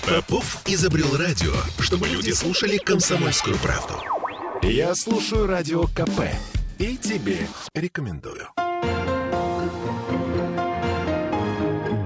Попов 0.07 0.63
изобрел 0.67 1.17
радио, 1.17 1.53
чтобы 1.81 2.07
люди 2.07 2.31
слушали 2.31 2.77
комсомольскую 2.77 3.57
правду. 3.57 3.95
Я 4.63 4.95
слушаю 4.95 5.49
радио 5.49 5.83
КП 5.89 6.31
и 6.79 6.97
тебе 6.97 7.49
рекомендую. 7.75 8.47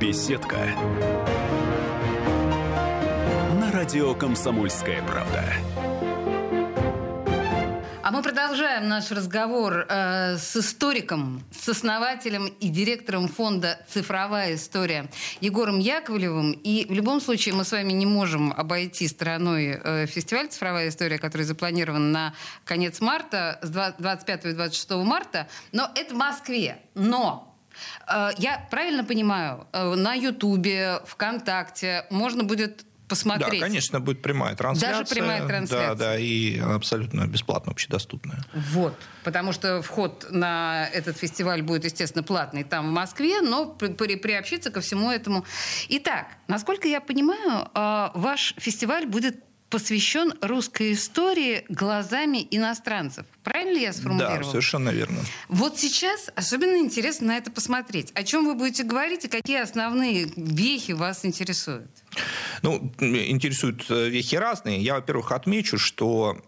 Беседка. 0.00 0.56
На 3.60 3.70
радио 3.70 4.14
«Комсомольская 4.14 5.02
правда». 5.02 5.44
А 8.10 8.12
мы 8.12 8.22
продолжаем 8.22 8.88
наш 8.88 9.12
разговор 9.12 9.86
э, 9.88 10.36
с 10.36 10.56
историком, 10.56 11.44
с 11.52 11.68
основателем 11.68 12.46
и 12.46 12.68
директором 12.68 13.28
фонда 13.28 13.78
«Цифровая 13.88 14.56
история» 14.56 15.08
Егором 15.40 15.78
Яковлевым. 15.78 16.50
И 16.50 16.86
в 16.88 16.92
любом 16.92 17.20
случае 17.20 17.54
мы 17.54 17.62
с 17.62 17.70
вами 17.70 17.92
не 17.92 18.06
можем 18.06 18.52
обойти 18.52 19.06
стороной 19.06 19.80
э, 19.80 20.06
фестиваль 20.06 20.48
«Цифровая 20.48 20.88
история», 20.88 21.18
который 21.18 21.42
запланирован 21.42 22.10
на 22.10 22.34
конец 22.64 23.00
марта, 23.00 23.60
с 23.62 23.70
25 23.70 24.44
и 24.44 24.52
26 24.54 24.90
марта. 25.04 25.46
Но 25.70 25.88
это 25.94 26.12
в 26.12 26.16
Москве. 26.16 26.80
Но 26.96 27.56
э, 28.08 28.30
я 28.38 28.66
правильно 28.72 29.04
понимаю, 29.04 29.68
э, 29.72 29.94
на 29.94 30.14
Ютубе, 30.14 31.00
ВКонтакте 31.06 32.06
можно 32.10 32.42
будет 32.42 32.84
посмотреть. 33.10 33.60
Да, 33.60 33.66
конечно, 33.66 34.00
будет 34.00 34.22
прямая 34.22 34.54
трансляция. 34.54 35.00
Даже 35.00 35.14
прямая 35.14 35.46
трансляция. 35.46 35.88
Да, 35.88 35.94
да, 35.94 36.18
и 36.18 36.58
абсолютно 36.58 37.26
бесплатно, 37.26 37.72
общедоступная. 37.72 38.42
Вот, 38.54 38.94
потому 39.24 39.52
что 39.52 39.82
вход 39.82 40.26
на 40.30 40.88
этот 40.94 41.18
фестиваль 41.18 41.60
будет, 41.60 41.84
естественно, 41.84 42.22
платный 42.22 42.64
там 42.64 42.88
в 42.88 42.92
Москве, 42.92 43.42
но 43.42 43.66
при, 43.66 43.88
при, 43.88 44.14
приобщиться 44.14 44.70
ко 44.70 44.80
всему 44.80 45.10
этому. 45.10 45.44
Итак, 45.88 46.28
насколько 46.48 46.88
я 46.88 47.00
понимаю, 47.00 47.68
а, 47.74 48.12
ваш 48.14 48.54
фестиваль 48.56 49.06
будет 49.06 49.44
посвящен 49.70 50.34
русской 50.42 50.92
истории 50.92 51.64
глазами 51.68 52.46
иностранцев. 52.50 53.24
Правильно 53.44 53.74
ли 53.74 53.82
я 53.82 53.92
сформулировала? 53.92 54.42
Да, 54.42 54.50
совершенно 54.50 54.90
верно. 54.90 55.20
Вот 55.48 55.78
сейчас 55.78 56.28
особенно 56.34 56.76
интересно 56.76 57.28
на 57.28 57.36
это 57.36 57.50
посмотреть. 57.50 58.10
О 58.14 58.24
чем 58.24 58.46
вы 58.46 58.54
будете 58.56 58.82
говорить 58.82 59.24
и 59.24 59.28
какие 59.28 59.60
основные 59.60 60.28
вехи 60.36 60.92
вас 60.92 61.24
интересуют? 61.24 61.90
Ну, 62.62 62.92
интересуют 63.00 63.86
э, 63.88 64.08
вехи 64.08 64.36
разные. 64.36 64.80
Я, 64.80 64.94
во-первых, 64.94 65.32
отмечу, 65.32 65.78
что 65.78 66.38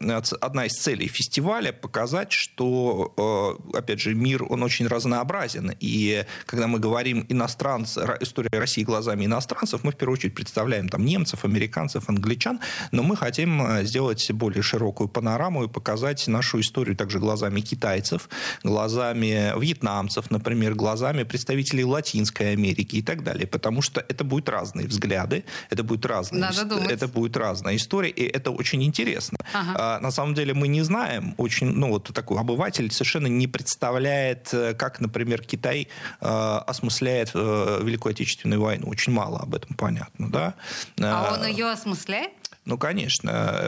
одна 0.40 0.66
из 0.66 0.72
целей 0.72 1.08
фестиваля 1.08 1.72
показать, 1.72 2.32
что, 2.32 3.58
э, 3.72 3.78
опять 3.78 4.00
же, 4.00 4.14
мир, 4.14 4.44
он 4.48 4.62
очень 4.62 4.86
разнообразен. 4.86 5.72
И 5.80 6.24
когда 6.46 6.66
мы 6.66 6.78
говорим 6.78 7.24
иностранцы, 7.28 8.00
история 8.20 8.58
России 8.58 8.84
глазами 8.84 9.24
иностранцев, 9.24 9.84
мы 9.84 9.92
в 9.92 9.96
первую 9.96 10.18
очередь 10.18 10.34
представляем 10.34 10.88
там 10.88 11.04
немцев, 11.04 11.44
американцев, 11.44 12.08
англичан, 12.08 12.60
но 12.90 13.02
мы 13.02 13.16
хотим 13.16 13.62
э, 13.62 13.84
сделать 13.84 14.30
более 14.32 14.62
широкую 14.62 15.08
панораму 15.08 15.64
и 15.64 15.68
показать 15.68 16.28
нашу 16.28 16.60
историю 16.60 16.96
также 16.96 17.18
глазами 17.18 17.60
китайцев, 17.60 18.28
глазами 18.62 19.58
вьетнамцев, 19.58 20.30
например, 20.30 20.74
глазами 20.74 21.22
представителей 21.22 21.84
Латинской 21.84 22.52
Америки 22.52 22.96
и 22.96 23.02
так 23.02 23.24
далее. 23.24 23.46
Потому 23.46 23.82
что 23.82 24.04
это 24.08 24.24
будут 24.24 24.48
разные 24.48 24.86
взгляды, 24.86 25.44
это 25.70 25.82
будет 25.82 26.01
разная, 26.06 26.40
Надо 26.40 26.64
думать. 26.64 26.90
это 26.90 27.08
будет 27.08 27.36
разная 27.36 27.76
история, 27.76 28.10
и 28.10 28.24
это 28.24 28.50
очень 28.50 28.82
интересно. 28.82 29.38
Ага. 29.52 29.74
А, 29.78 30.00
на 30.00 30.10
самом 30.10 30.34
деле 30.34 30.54
мы 30.54 30.68
не 30.68 30.82
знаем, 30.82 31.34
очень, 31.38 31.68
ну 31.68 31.88
вот 31.88 32.12
такой 32.12 32.38
обыватель 32.38 32.90
совершенно 32.90 33.26
не 33.26 33.46
представляет, 33.46 34.52
э, 34.52 34.74
как, 34.74 35.00
например, 35.00 35.42
Китай 35.42 35.88
э, 36.20 36.26
осмысляет 36.66 37.30
э, 37.34 37.80
Великую 37.82 38.12
Отечественную 38.12 38.60
войну. 38.60 38.88
Очень 38.88 39.12
мало 39.12 39.38
об 39.38 39.54
этом 39.54 39.74
понятно, 39.76 40.30
да. 40.30 40.54
А 41.00 41.34
он 41.34 41.46
ее 41.46 41.70
осмысляет? 41.70 42.32
Ну, 42.64 42.78
конечно. 42.78 43.60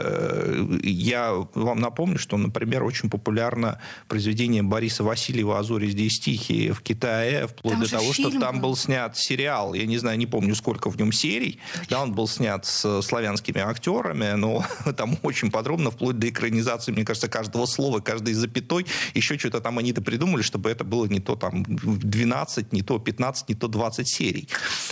Я 0.81 1.33
вам 1.53 1.79
напомню, 1.79 2.17
что, 2.17 2.37
например, 2.37 2.83
очень 2.83 3.09
популярно 3.09 3.79
произведение 4.07 4.63
Бориса 4.63 5.03
Васильева 5.03 5.59
«А 5.59 5.63
зори 5.63 5.87
здесь 5.89 6.17
тихие» 6.19 6.71
в 6.71 6.81
Китае, 6.81 7.47
вплоть 7.47 7.73
там 7.73 7.83
до 7.83 7.91
того, 7.91 8.13
что 8.13 8.39
там 8.39 8.61
был 8.61 8.77
снят 8.77 9.17
сериал. 9.17 9.73
Я 9.73 9.85
не 9.85 9.97
знаю, 9.97 10.17
не 10.17 10.27
помню, 10.27 10.55
сколько 10.55 10.89
в 10.89 10.97
нем 10.97 11.11
серий. 11.11 11.59
Да, 11.89 12.01
он 12.03 12.13
был 12.13 12.27
снят 12.27 12.65
с 12.65 13.01
славянскими 13.01 13.59
актерами, 13.59 14.31
но 14.35 14.63
там 14.97 15.17
очень 15.23 15.51
подробно, 15.51 15.91
вплоть 15.91 16.17
до 16.17 16.29
экранизации, 16.29 16.93
мне 16.93 17.03
кажется, 17.03 17.27
каждого 17.27 17.65
слова, 17.65 17.99
каждой 17.99 18.33
запятой. 18.33 18.85
Еще 19.13 19.37
что-то 19.37 19.59
там 19.59 19.77
они-то 19.77 20.01
придумали, 20.01 20.41
чтобы 20.41 20.69
это 20.69 20.85
было 20.85 21.05
не 21.05 21.19
то 21.19 21.35
там 21.35 21.65
12, 21.67 22.71
не 22.71 22.81
то 22.81 22.97
15, 22.97 23.49
не 23.49 23.55
то 23.55 23.67
20 23.67 24.07
серий. 24.07 24.47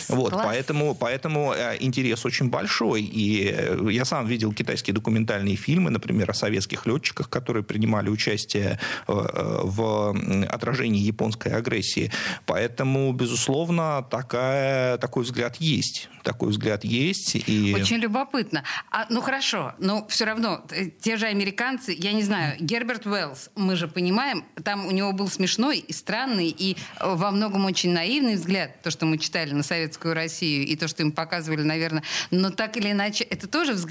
Вот, 0.09 0.33
поэтому, 0.33 0.93
поэтому 0.93 1.53
э, 1.53 1.77
интерес 1.79 2.25
очень 2.25 2.49
большой. 2.49 3.01
И 3.01 3.49
э, 3.49 3.92
я 3.93 4.05
сам 4.05 4.27
видел 4.27 4.53
китайские 4.53 4.93
документальные 4.93 5.55
фильмы, 5.55 5.89
например, 5.89 6.29
о 6.29 6.33
советских 6.33 6.85
летчиках, 6.85 7.29
которые 7.29 7.63
принимали 7.63 8.09
участие 8.09 8.79
э, 9.07 9.13
в 9.63 10.15
отражении 10.49 11.01
японской 11.01 11.49
агрессии. 11.49 12.11
Поэтому, 12.45 13.11
безусловно, 13.13 14.05
такая, 14.09 14.97
такой 14.97 15.23
взгляд 15.23 15.57
есть. 15.57 16.09
Такой 16.23 16.49
взгляд 16.49 16.83
есть. 16.83 17.35
И... 17.35 17.73
Очень 17.75 17.97
любопытно. 17.97 18.63
А, 18.91 19.05
ну 19.09 19.21
хорошо, 19.21 19.73
но 19.77 20.07
все 20.07 20.25
равно 20.25 20.63
э, 20.71 20.89
те 20.89 21.17
же 21.17 21.25
американцы, 21.25 21.95
я 21.97 22.13
не 22.13 22.23
знаю, 22.23 22.55
Герберт 22.59 23.05
Уэллс, 23.05 23.49
мы 23.55 23.75
же 23.75 23.87
понимаем, 23.87 24.45
там 24.63 24.87
у 24.87 24.91
него 24.91 25.11
был 25.11 25.27
смешной 25.27 25.79
и 25.79 25.93
странный, 25.93 26.47
и 26.47 26.77
э, 26.99 27.15
во 27.15 27.31
многом 27.31 27.65
очень 27.65 27.91
наивный 27.91 28.35
взгляд, 28.35 28.81
то, 28.81 28.89
что 28.89 29.05
мы 29.05 29.17
читали 29.17 29.51
на 29.51 29.63
советскую 29.63 30.13
Россию, 30.13 30.65
и 30.65 30.75
то, 30.75 30.87
что 30.87 31.03
им 31.03 31.11
показывали, 31.11 31.61
наверное. 31.61 32.03
Но 32.31 32.49
так 32.49 32.77
или 32.77 32.91
иначе, 32.91 33.23
это 33.25 33.47
тоже 33.47 33.73
взгляд. 33.73 33.82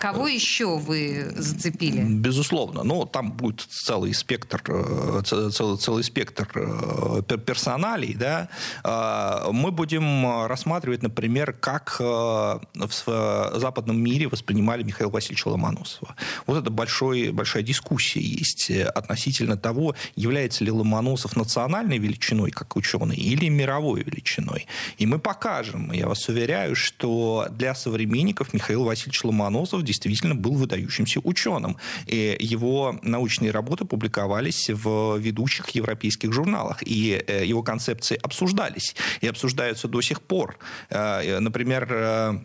Кого 0.00 0.28
еще 0.28 0.76
вы 0.76 1.32
зацепили? 1.36 2.02
Безусловно. 2.02 2.82
Но 2.82 3.06
там 3.06 3.32
будет 3.32 3.60
целый 3.60 4.14
спектр, 4.14 4.62
э, 4.68 5.22
целый, 5.24 5.78
целый 5.78 6.04
спектр 6.04 6.48
э, 6.54 7.22
персоналей. 7.38 8.14
Да? 8.14 8.48
А, 8.84 9.50
мы 9.52 9.70
будем 9.70 10.46
рассматривать, 10.46 11.02
например, 11.02 11.52
как 11.52 11.96
э, 12.00 12.02
в 12.02 13.52
западном 13.56 14.00
мире 14.02 14.28
воспринимали 14.28 14.82
Михаила 14.82 15.10
Васильевича 15.10 15.48
Ломоносова. 15.48 16.14
Вот 16.46 16.58
это 16.58 16.70
большой, 16.70 17.30
большая 17.30 17.62
дискуссия 17.62 18.20
есть 18.20 18.70
относительно 18.70 19.56
того, 19.56 19.94
является 20.16 20.64
ли 20.64 20.70
Ломоносов 20.70 21.36
национальной 21.36 21.98
величиной, 21.98 22.50
как 22.50 22.76
ученый, 22.76 23.16
или 23.16 23.48
мировой 23.48 24.02
величиной. 24.02 24.66
И 24.98 25.06
мы 25.06 25.18
покажем, 25.18 25.92
я 25.92 26.06
вас 26.08 26.28
уверяю, 26.28 26.74
что 26.74 27.46
для 27.50 27.74
современников 27.74 28.52
Михаил 28.52 28.84
Васильевич 28.84 29.19
Ломоносов 29.24 29.82
действительно 29.82 30.34
был 30.34 30.54
выдающимся 30.54 31.20
ученым. 31.22 31.76
И 32.06 32.36
его 32.40 32.98
научные 33.02 33.50
работы 33.50 33.84
публиковались 33.84 34.70
в 34.70 35.16
ведущих 35.18 35.68
европейских 35.70 36.32
журналах, 36.32 36.82
и 36.84 37.22
э, 37.26 37.44
его 37.44 37.62
концепции 37.62 38.18
обсуждались, 38.22 38.94
и 39.20 39.26
обсуждаются 39.26 39.88
до 39.88 40.00
сих 40.00 40.22
пор. 40.22 40.58
Э, 40.90 41.38
например, 41.40 41.86
э, 41.90 42.40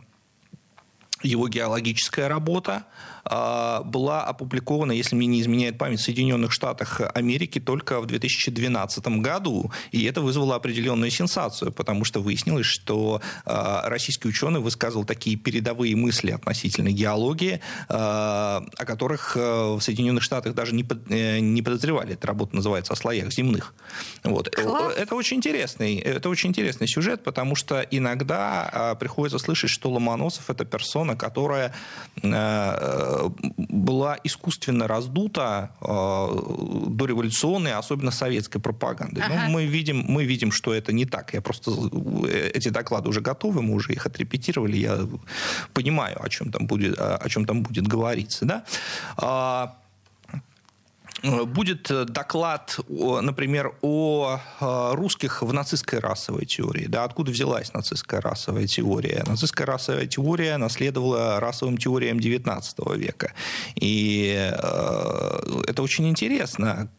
его 1.24 1.48
геологическая 1.48 2.28
работа, 2.28 2.86
была 3.26 4.24
опубликована, 4.24 4.92
если 4.92 5.16
мне 5.16 5.28
не 5.28 5.42
изменяет 5.42 5.78
память, 5.78 6.00
в 6.00 6.04
Соединенных 6.04 6.52
Штатах 6.52 7.02
Америки 7.14 7.60
только 7.60 8.00
в 8.00 8.06
2012 8.06 9.08
году. 9.20 9.72
И 9.92 10.04
это 10.04 10.22
вызвало 10.22 10.56
определенную 10.56 11.12
сенсацию, 11.12 11.72
потому 11.72 12.06
что 12.06 12.22
выяснилось, 12.22 12.66
что 12.66 13.22
а, 13.46 13.88
российский 13.90 14.28
ученый 14.28 14.60
высказывал 14.60 15.06
такие 15.06 15.38
передовые 15.38 15.96
мысли 15.96 16.32
относительно 16.32 16.90
геологии, 16.92 17.62
а, 17.90 18.64
о 18.78 18.86
которых 18.86 19.36
в 19.36 19.80
Соединенных 19.82 20.24
Штатах 20.24 20.54
даже 20.54 20.76
не, 20.76 20.86
э, 21.10 21.40
не 21.40 21.62
подозревали. 21.62 22.14
Эта 22.14 22.28
работа 22.28 22.56
называется 22.56 22.94
«О 22.94 22.96
слоях 22.96 23.32
земных». 23.32 23.74
Вот. 24.24 24.48
Это 24.48 25.16
очень 25.16 25.38
интересный, 25.38 25.98
это 25.98 26.30
очень 26.30 26.50
интересный 26.50 26.88
сюжет, 26.88 27.24
потому 27.24 27.56
что 27.56 27.82
иногда 27.82 28.96
приходится 29.00 29.40
слышать, 29.40 29.70
что 29.70 29.90
Ломоносов– 29.90 30.46
это 30.50 30.66
персона, 30.66 31.16
которая 31.16 31.74
э, 32.22 33.15
была 33.58 34.18
искусственно 34.24 34.88
раздута 34.88 35.72
э, 35.82 35.88
дореволюционной, 36.90 37.74
особенно 37.74 38.12
советской 38.12 38.60
пропагандой. 38.60 39.24
Ага. 39.24 39.34
Но 39.36 39.52
мы 39.52 39.66
видим, 39.66 40.06
мы 40.08 40.26
видим, 40.26 40.52
что 40.52 40.74
это 40.74 40.94
не 40.94 41.06
так. 41.06 41.34
Я 41.34 41.42
просто 41.42 41.72
э, 41.72 42.52
эти 42.54 42.70
доклады 42.70 43.10
уже 43.10 43.22
готовы, 43.22 43.62
мы 43.62 43.74
уже 43.74 43.94
их 43.94 44.06
отрепетировали, 44.06 44.78
я 44.78 45.00
понимаю, 45.74 46.24
о 46.24 46.30
чем 46.30 46.52
там 46.52 46.68
будет, 46.68 47.00
о 47.00 47.30
чем 47.30 47.46
там 47.46 47.64
будет 47.64 47.88
говориться, 47.88 48.46
да. 48.46 49.76
Э, 51.26 51.44
будет 51.46 51.90
э, 51.90 52.06
доклад, 52.06 52.80
например, 52.88 53.74
о 53.82 54.40
э, 54.60 54.92
русских 54.94 55.42
в 55.42 55.52
нацистской 55.54 56.00
расовой 56.00 56.46
теории. 56.46 56.86
Да, 56.86 57.04
откуда 57.04 57.32
взялась 57.32 57.74
нацистская 57.74 58.22
расовая 58.22 58.68
теория? 58.68 59.24
Нацистская 59.26 59.66
расовая 59.66 60.06
теория 60.06 60.58
наследовала 60.58 61.40
расовым 61.40 61.78
теориям 61.78 62.18
XIX 62.18 62.62
века. 62.98 63.34
И 63.76 64.52
это 65.68 65.82
очень 65.82 66.08
интересно 66.08 66.90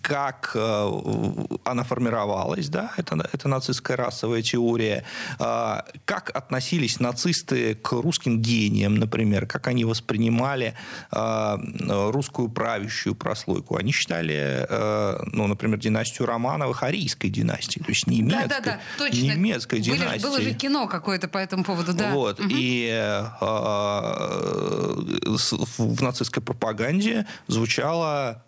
как 0.00 0.52
э, 0.54 0.90
она 1.64 1.84
формировалась, 1.84 2.68
да, 2.68 2.92
это, 2.96 3.16
это 3.32 3.48
нацистская 3.48 3.96
расовая 3.96 4.42
теория, 4.42 5.04
а, 5.38 5.84
как 6.04 6.30
относились 6.34 7.00
нацисты 7.00 7.74
к 7.74 7.92
русским 7.92 8.40
гениям, 8.40 8.94
например, 8.94 9.46
как 9.46 9.66
они 9.68 9.84
воспринимали 9.84 10.74
а, 11.10 11.60
русскую 11.86 12.48
правящую 12.48 13.14
прослойку. 13.14 13.76
Они 13.76 13.92
считали, 13.92 14.66
э, 14.68 15.22
ну, 15.32 15.46
например, 15.46 15.78
династию 15.78 16.26
Романовых 16.26 16.82
арийской 16.82 17.30
династией, 17.30 17.84
то 17.84 17.90
есть 17.90 18.06
немецкой, 18.06 18.48
да, 18.48 18.60
да, 18.60 18.64
да, 18.64 18.80
точно. 18.98 19.16
немецкой 19.16 19.80
Были, 19.80 19.98
династией. 19.98 20.22
Было 20.22 20.40
же 20.40 20.54
кино 20.54 20.86
какое-то 20.86 21.28
по 21.28 21.38
этому 21.38 21.64
поводу, 21.64 21.92
да. 21.92 22.10
Вот, 22.12 22.40
угу. 22.40 22.48
и 22.50 22.88
а, 23.40 24.96
в 25.78 26.02
нацистской 26.02 26.42
пропаганде 26.42 27.26
звучала 27.46 28.44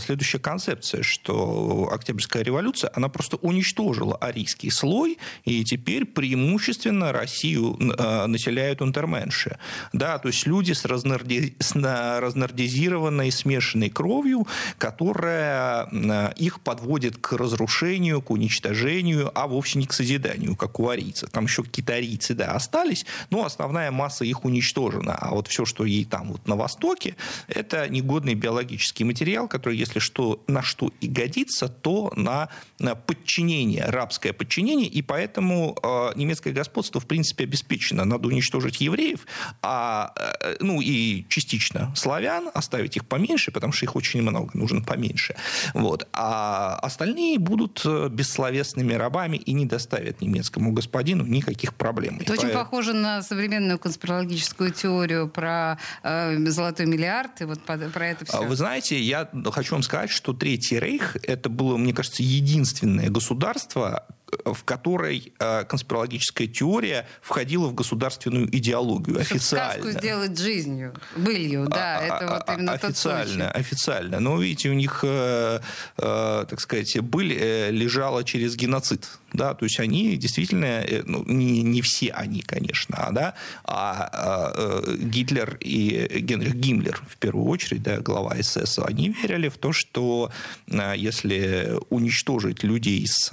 следующая 0.00 0.38
концепция 0.38 0.71
концепция, 0.72 1.02
что 1.02 1.88
Октябрьская 1.92 2.42
революция, 2.42 2.90
она 2.94 3.08
просто 3.08 3.36
уничтожила 3.36 4.16
арийский 4.16 4.70
слой, 4.70 5.18
и 5.44 5.64
теперь 5.64 6.04
преимущественно 6.04 7.12
Россию 7.12 7.76
э, 7.78 8.26
населяют 8.26 8.80
унтерменши. 8.80 9.58
Да, 9.92 10.18
то 10.18 10.28
есть 10.28 10.46
люди 10.46 10.72
с, 10.72 10.84
разнарди... 10.84 11.54
с 11.58 11.74
разнардизированной 11.74 13.30
смешанной 13.30 13.90
кровью, 13.90 14.46
которая 14.78 15.88
э, 15.90 16.32
их 16.36 16.60
подводит 16.60 17.18
к 17.18 17.32
разрушению, 17.32 18.22
к 18.22 18.30
уничтожению, 18.30 19.30
а 19.34 19.46
вовсе 19.46 19.78
не 19.78 19.86
к 19.86 19.92
созиданию, 19.92 20.56
как 20.56 20.80
у 20.80 20.88
арийцев. 20.88 21.30
Там 21.30 21.44
еще 21.44 21.62
какие-то 21.62 21.92
да, 22.34 22.52
остались, 22.52 23.04
но 23.30 23.44
основная 23.44 23.90
масса 23.90 24.24
их 24.24 24.44
уничтожена. 24.44 25.14
А 25.14 25.30
вот 25.30 25.48
все, 25.48 25.64
что 25.64 25.84
ей 25.84 26.04
там 26.04 26.32
вот 26.32 26.48
на 26.48 26.56
Востоке, 26.56 27.16
это 27.48 27.88
негодный 27.88 28.34
биологический 28.34 29.04
материал, 29.04 29.48
который, 29.48 29.76
если 29.76 29.98
что, 29.98 30.42
на 30.46 30.61
что 30.62 30.90
и 31.00 31.08
годится, 31.08 31.68
то 31.68 32.12
на, 32.16 32.48
на 32.78 32.94
подчинение, 32.94 33.84
рабское 33.84 34.32
подчинение, 34.32 34.88
и 34.88 35.02
поэтому 35.02 35.76
э, 35.82 36.12
немецкое 36.16 36.52
господство, 36.52 37.00
в 37.00 37.06
принципе, 37.06 37.44
обеспечено. 37.44 38.04
Надо 38.04 38.28
уничтожить 38.28 38.80
евреев, 38.80 39.26
а, 39.62 40.12
э, 40.16 40.56
ну 40.60 40.80
и 40.80 41.26
частично 41.28 41.92
славян, 41.96 42.50
оставить 42.54 42.96
их 42.96 43.06
поменьше, 43.06 43.50
потому 43.50 43.72
что 43.72 43.86
их 43.86 43.96
очень 43.96 44.22
много, 44.22 44.50
нужно 44.54 44.82
поменьше. 44.82 45.34
Вот. 45.74 46.08
А 46.12 46.78
остальные 46.82 47.38
будут 47.38 47.82
э, 47.84 48.08
бессловесными 48.10 48.94
рабами 48.94 49.36
и 49.36 49.52
не 49.52 49.66
доставят 49.66 50.20
немецкому 50.20 50.72
господину 50.72 51.24
никаких 51.24 51.74
проблем. 51.74 52.18
Это 52.20 52.32
и 52.32 52.32
очень 52.32 52.42
поэтому... 52.42 52.64
похоже 52.64 52.92
на 52.92 53.22
современную 53.22 53.78
конспирологическую 53.78 54.72
теорию 54.72 55.28
про 55.28 55.78
э, 56.02 56.38
золотой 56.48 56.86
миллиард 56.86 57.40
и 57.40 57.44
вот 57.44 57.62
про 57.62 58.06
это 58.06 58.24
все. 58.24 58.42
Вы 58.42 58.56
знаете, 58.56 59.00
я 59.00 59.28
хочу 59.52 59.74
вам 59.74 59.82
сказать, 59.82 60.10
что 60.10 60.32
Третий 60.52 60.78
Рейх 60.78 61.16
это 61.22 61.48
было, 61.48 61.78
мне 61.78 61.94
кажется, 61.94 62.22
единственное 62.22 63.08
государство, 63.08 64.04
в 64.44 64.64
которой 64.64 65.32
э, 65.38 65.64
конспирологическая 65.64 66.46
теория 66.46 67.06
входила 67.22 67.68
в 67.68 67.74
государственную 67.74 68.54
идеологию 68.54 69.22
Чтобы 69.22 69.36
официально. 69.38 69.82
Сказку 69.82 69.98
сделать 69.98 70.38
жизнью, 70.38 70.94
былью, 71.16 71.68
да, 71.68 71.98
а, 71.98 72.02
это 72.02 72.26
вот 72.26 72.42
а, 72.46 72.54
именно 72.54 72.72
официально, 72.72 73.46
тот 73.46 73.56
официально. 73.56 74.20
Но 74.20 74.38
видите, 74.38 74.68
у 74.68 74.74
них, 74.74 75.00
э, 75.04 75.60
э, 75.96 76.44
так 76.46 76.60
сказать, 76.60 77.00
быль 77.00 77.32
э, 77.32 77.70
лежала 77.70 78.22
через 78.22 78.54
геноцид, 78.54 79.08
да, 79.32 79.54
то 79.54 79.64
есть 79.64 79.80
они 79.80 80.16
действительно, 80.16 80.82
э, 80.82 81.02
ну, 81.04 81.24
не, 81.24 81.62
не 81.62 81.82
все 81.82 82.10
они, 82.10 82.42
конечно, 82.42 82.96
а, 82.98 83.12
да, 83.12 83.34
а, 83.64 84.10
а 84.12 84.52
э, 84.54 84.96
Гитлер 84.98 85.56
и 85.60 86.20
Генрих 86.20 86.54
Гиммлер 86.54 87.02
в 87.08 87.16
первую 87.16 87.46
очередь, 87.46 87.82
да, 87.82 87.98
глава 87.98 88.34
СС, 88.40 88.78
они 88.78 89.08
верили 89.10 89.48
в 89.48 89.58
то, 89.58 89.72
что 89.72 90.30
э, 90.68 90.94
если 90.96 91.72
уничтожить 91.90 92.62
людей 92.62 93.06
с 93.06 93.30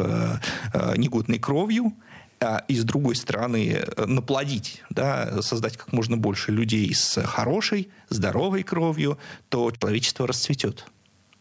негодной 0.95 1.39
кровью, 1.39 1.93
и 2.69 2.75
с 2.75 2.85
другой 2.85 3.15
стороны 3.17 3.83
наплодить, 3.97 4.81
да, 4.89 5.41
создать 5.41 5.75
как 5.75 5.91
можно 5.91 6.15
больше 6.15 6.53
людей 6.53 6.93
с 6.93 7.21
хорошей, 7.23 7.89
здоровой 8.07 8.63
кровью, 8.63 9.17
то 9.49 9.71
человечество 9.71 10.25
расцветет. 10.25 10.85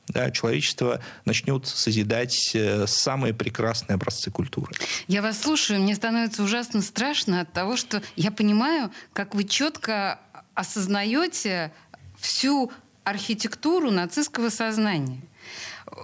Да, 0.09 0.31
человечество 0.31 1.03
начнет 1.25 1.67
созидать 1.67 2.53
э, 2.55 2.87
самые 2.87 3.35
прекрасные 3.35 3.95
образцы 3.95 4.31
культуры. 4.31 4.73
Я 5.07 5.23
вас 5.23 5.41
слушаю, 5.41 5.81
мне 5.81 5.95
становится 5.95 6.43
ужасно 6.43 6.81
страшно 6.83 7.41
от 7.41 7.53
того, 7.53 7.77
что 7.77 8.03
я 8.17 8.31
понимаю, 8.31 8.91
как 9.13 9.35
вы 9.35 9.45
четко 9.45 10.19
осознаете 10.55 11.73
всю 12.19 12.73
архитектуру 13.05 13.91
нацистского 13.91 14.49
сознания 14.49 15.21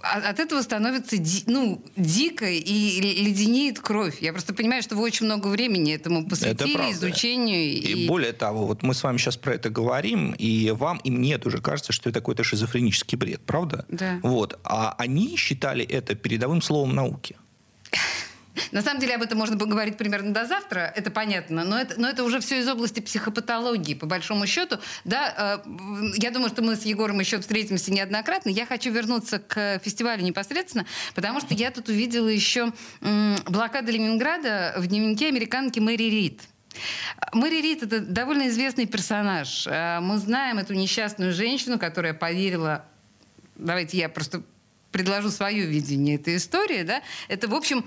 от 0.02 0.38
этого 0.38 0.62
становится 0.62 1.16
ну, 1.46 1.84
дико 1.96 2.46
и 2.46 3.00
леденеет 3.00 3.80
кровь. 3.80 4.20
Я 4.20 4.32
просто 4.32 4.54
понимаю, 4.54 4.82
что 4.82 4.96
вы 4.96 5.02
очень 5.02 5.26
много 5.26 5.48
времени 5.48 5.94
этому 5.94 6.26
посвятили, 6.28 6.74
это 6.74 6.92
изучению. 6.92 7.64
И... 7.64 8.04
и 8.04 8.08
более 8.08 8.32
того, 8.32 8.66
вот 8.66 8.82
мы 8.82 8.94
с 8.94 9.02
вами 9.02 9.18
сейчас 9.18 9.36
про 9.36 9.54
это 9.54 9.70
говорим, 9.70 10.34
и 10.38 10.70
вам, 10.70 10.98
и 11.04 11.10
мне 11.10 11.38
тоже 11.38 11.60
кажется, 11.60 11.92
что 11.92 12.10
это 12.10 12.20
какой-то 12.20 12.44
шизофренический 12.44 13.16
бред, 13.16 13.42
правда? 13.44 13.84
Да. 13.88 14.20
Вот. 14.22 14.58
А 14.64 14.94
они 14.98 15.36
считали 15.36 15.84
это 15.84 16.14
передовым 16.14 16.62
словом 16.62 16.94
науки. 16.94 17.36
На 18.72 18.82
самом 18.82 19.00
деле 19.00 19.14
об 19.14 19.22
этом 19.22 19.38
можно 19.38 19.58
поговорить 19.58 19.96
примерно 19.96 20.32
до 20.32 20.46
завтра, 20.46 20.92
это 20.94 21.10
понятно, 21.10 21.64
но 21.64 21.78
это, 21.78 22.00
но 22.00 22.08
это 22.08 22.24
уже 22.24 22.40
все 22.40 22.60
из 22.60 22.68
области 22.68 23.00
психопатологии, 23.00 23.94
по 23.94 24.06
большому 24.06 24.46
счету. 24.46 24.78
Да, 25.04 25.62
э, 25.66 26.12
я 26.16 26.30
думаю, 26.30 26.50
что 26.50 26.62
мы 26.62 26.76
с 26.76 26.82
Егором 26.82 27.20
еще 27.20 27.40
встретимся 27.40 27.92
неоднократно. 27.92 28.50
Я 28.50 28.66
хочу 28.66 28.90
вернуться 28.90 29.38
к 29.38 29.80
фестивалю 29.80 30.22
непосредственно, 30.22 30.86
потому 31.14 31.40
что 31.40 31.54
я 31.54 31.70
тут 31.70 31.88
увидела 31.88 32.28
еще 32.28 32.72
м, 33.00 33.36
блокаду 33.46 33.92
Ленинграда 33.92 34.74
в 34.76 34.86
дневнике 34.86 35.28
американки 35.28 35.78
Мэри 35.80 36.04
Рид. 36.04 36.42
Мэри 37.32 37.60
Рид— 37.60 37.82
это 37.84 38.00
довольно 38.00 38.48
известный 38.48 38.86
персонаж. 38.86 39.66
Э, 39.66 40.00
мы 40.00 40.18
знаем 40.18 40.58
эту 40.58 40.74
несчастную 40.74 41.32
женщину, 41.32 41.78
которая 41.78 42.14
поверила... 42.14 42.84
Давайте 43.56 43.98
я 43.98 44.08
просто 44.08 44.42
предложу 44.90 45.30
свое 45.30 45.66
видение 45.66 46.16
этой 46.16 46.36
истории. 46.36 46.82
Да? 46.82 47.02
Это, 47.28 47.48
в 47.48 47.54
общем, 47.54 47.84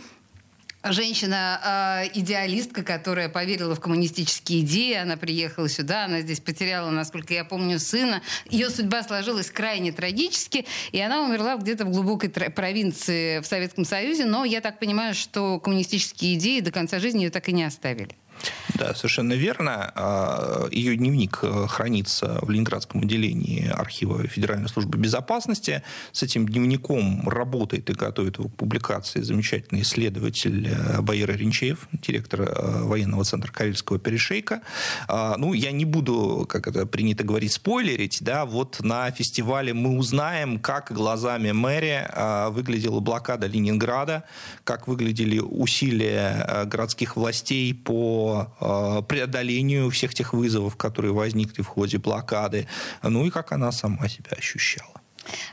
женщина-идеалистка, 0.91 2.83
которая 2.83 3.29
поверила 3.29 3.75
в 3.75 3.79
коммунистические 3.79 4.61
идеи, 4.61 4.95
она 4.95 5.17
приехала 5.17 5.69
сюда, 5.69 6.05
она 6.05 6.21
здесь 6.21 6.39
потеряла, 6.39 6.89
насколько 6.89 7.33
я 7.33 7.43
помню, 7.45 7.79
сына. 7.79 8.21
Ее 8.49 8.69
судьба 8.69 9.03
сложилась 9.03 9.51
крайне 9.51 9.91
трагически, 9.91 10.65
и 10.91 10.99
она 10.99 11.21
умерла 11.23 11.57
где-то 11.57 11.85
в 11.85 11.91
глубокой 11.91 12.29
провинции 12.29 13.39
в 13.39 13.45
Советском 13.45 13.85
Союзе, 13.85 14.25
но 14.25 14.45
я 14.45 14.61
так 14.61 14.79
понимаю, 14.79 15.13
что 15.13 15.59
коммунистические 15.59 16.35
идеи 16.35 16.59
до 16.59 16.71
конца 16.71 16.99
жизни 16.99 17.23
ее 17.23 17.29
так 17.29 17.47
и 17.49 17.53
не 17.53 17.63
оставили. 17.63 18.15
Да, 18.75 18.93
совершенно 18.93 19.33
верно. 19.33 19.91
А, 19.95 20.67
Ее 20.71 20.95
дневник 20.95 21.39
э, 21.41 21.65
хранится 21.67 22.39
в 22.41 22.49
Ленинградском 22.49 23.01
отделении 23.01 23.67
архива 23.67 24.27
Федеральной 24.27 24.69
службы 24.69 24.97
безопасности. 24.97 25.83
С 26.11 26.21
этим 26.23 26.47
дневником 26.47 27.27
работает 27.27 27.89
и 27.89 27.93
готовит 27.93 28.37
его 28.37 28.49
к 28.49 28.55
публикации 28.55 29.21
замечательный 29.21 29.81
исследователь 29.81 30.67
э, 30.67 31.01
Баира 31.01 31.33
Ринчеев, 31.33 31.87
директор 31.91 32.41
э, 32.41 32.83
военного 32.83 33.23
центра 33.23 33.51
Карельского 33.51 33.99
перешейка. 33.99 34.61
А, 35.07 35.37
ну, 35.37 35.53
я 35.53 35.71
не 35.71 35.85
буду, 35.85 36.45
как 36.47 36.67
это 36.67 36.85
принято 36.85 37.23
говорить, 37.23 37.53
спойлерить. 37.53 38.19
Да, 38.21 38.45
вот 38.45 38.79
на 38.81 39.09
фестивале 39.11 39.73
мы 39.73 39.97
узнаем, 39.97 40.59
как 40.59 40.91
глазами 40.91 41.51
мэри 41.51 42.07
а, 42.09 42.49
выглядела 42.49 42.99
блокада 42.99 43.47
Ленинграда, 43.47 44.23
как 44.63 44.87
выглядели 44.87 45.39
усилия 45.39 46.65
городских 46.65 47.15
властей 47.15 47.73
по 47.73 48.26
Э, 48.59 49.01
преодолению 49.07 49.89
всех 49.89 50.13
тех 50.13 50.33
вызовов, 50.33 50.75
которые 50.75 51.13
возникли 51.13 51.61
в 51.61 51.67
ходе 51.67 51.97
блокады, 51.97 52.67
ну 53.03 53.25
и 53.25 53.29
как 53.29 53.51
она 53.51 53.71
сама 53.71 54.07
себя 54.07 54.31
ощущала. 54.37 55.01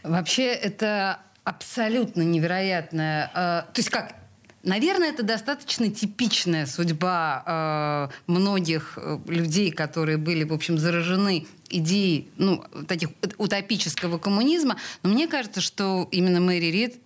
Вообще 0.02 0.52
это 0.52 1.18
абсолютно 1.44 2.22
невероятное. 2.22 3.30
Э, 3.34 3.72
то 3.72 3.78
есть 3.78 3.90
как 3.90 4.14
Наверное, 4.64 5.10
это 5.10 5.22
достаточно 5.22 5.90
типичная 5.90 6.64
судьба 6.64 7.42
э, 7.46 8.32
многих 8.32 8.94
э, 8.96 9.18
людей, 9.26 9.70
которые 9.70 10.16
были, 10.16 10.42
в 10.44 10.54
общем, 10.54 10.78
заражены 10.78 11.46
идеей 11.68 12.30
ну, 12.38 12.64
таких 12.88 13.10
утопического 13.36 14.16
коммунизма. 14.16 14.78
Но 15.02 15.10
мне 15.10 15.28
кажется, 15.28 15.60
что 15.60 16.08
именно 16.10 16.40
Мэри 16.40 16.70
Рид 16.70 16.96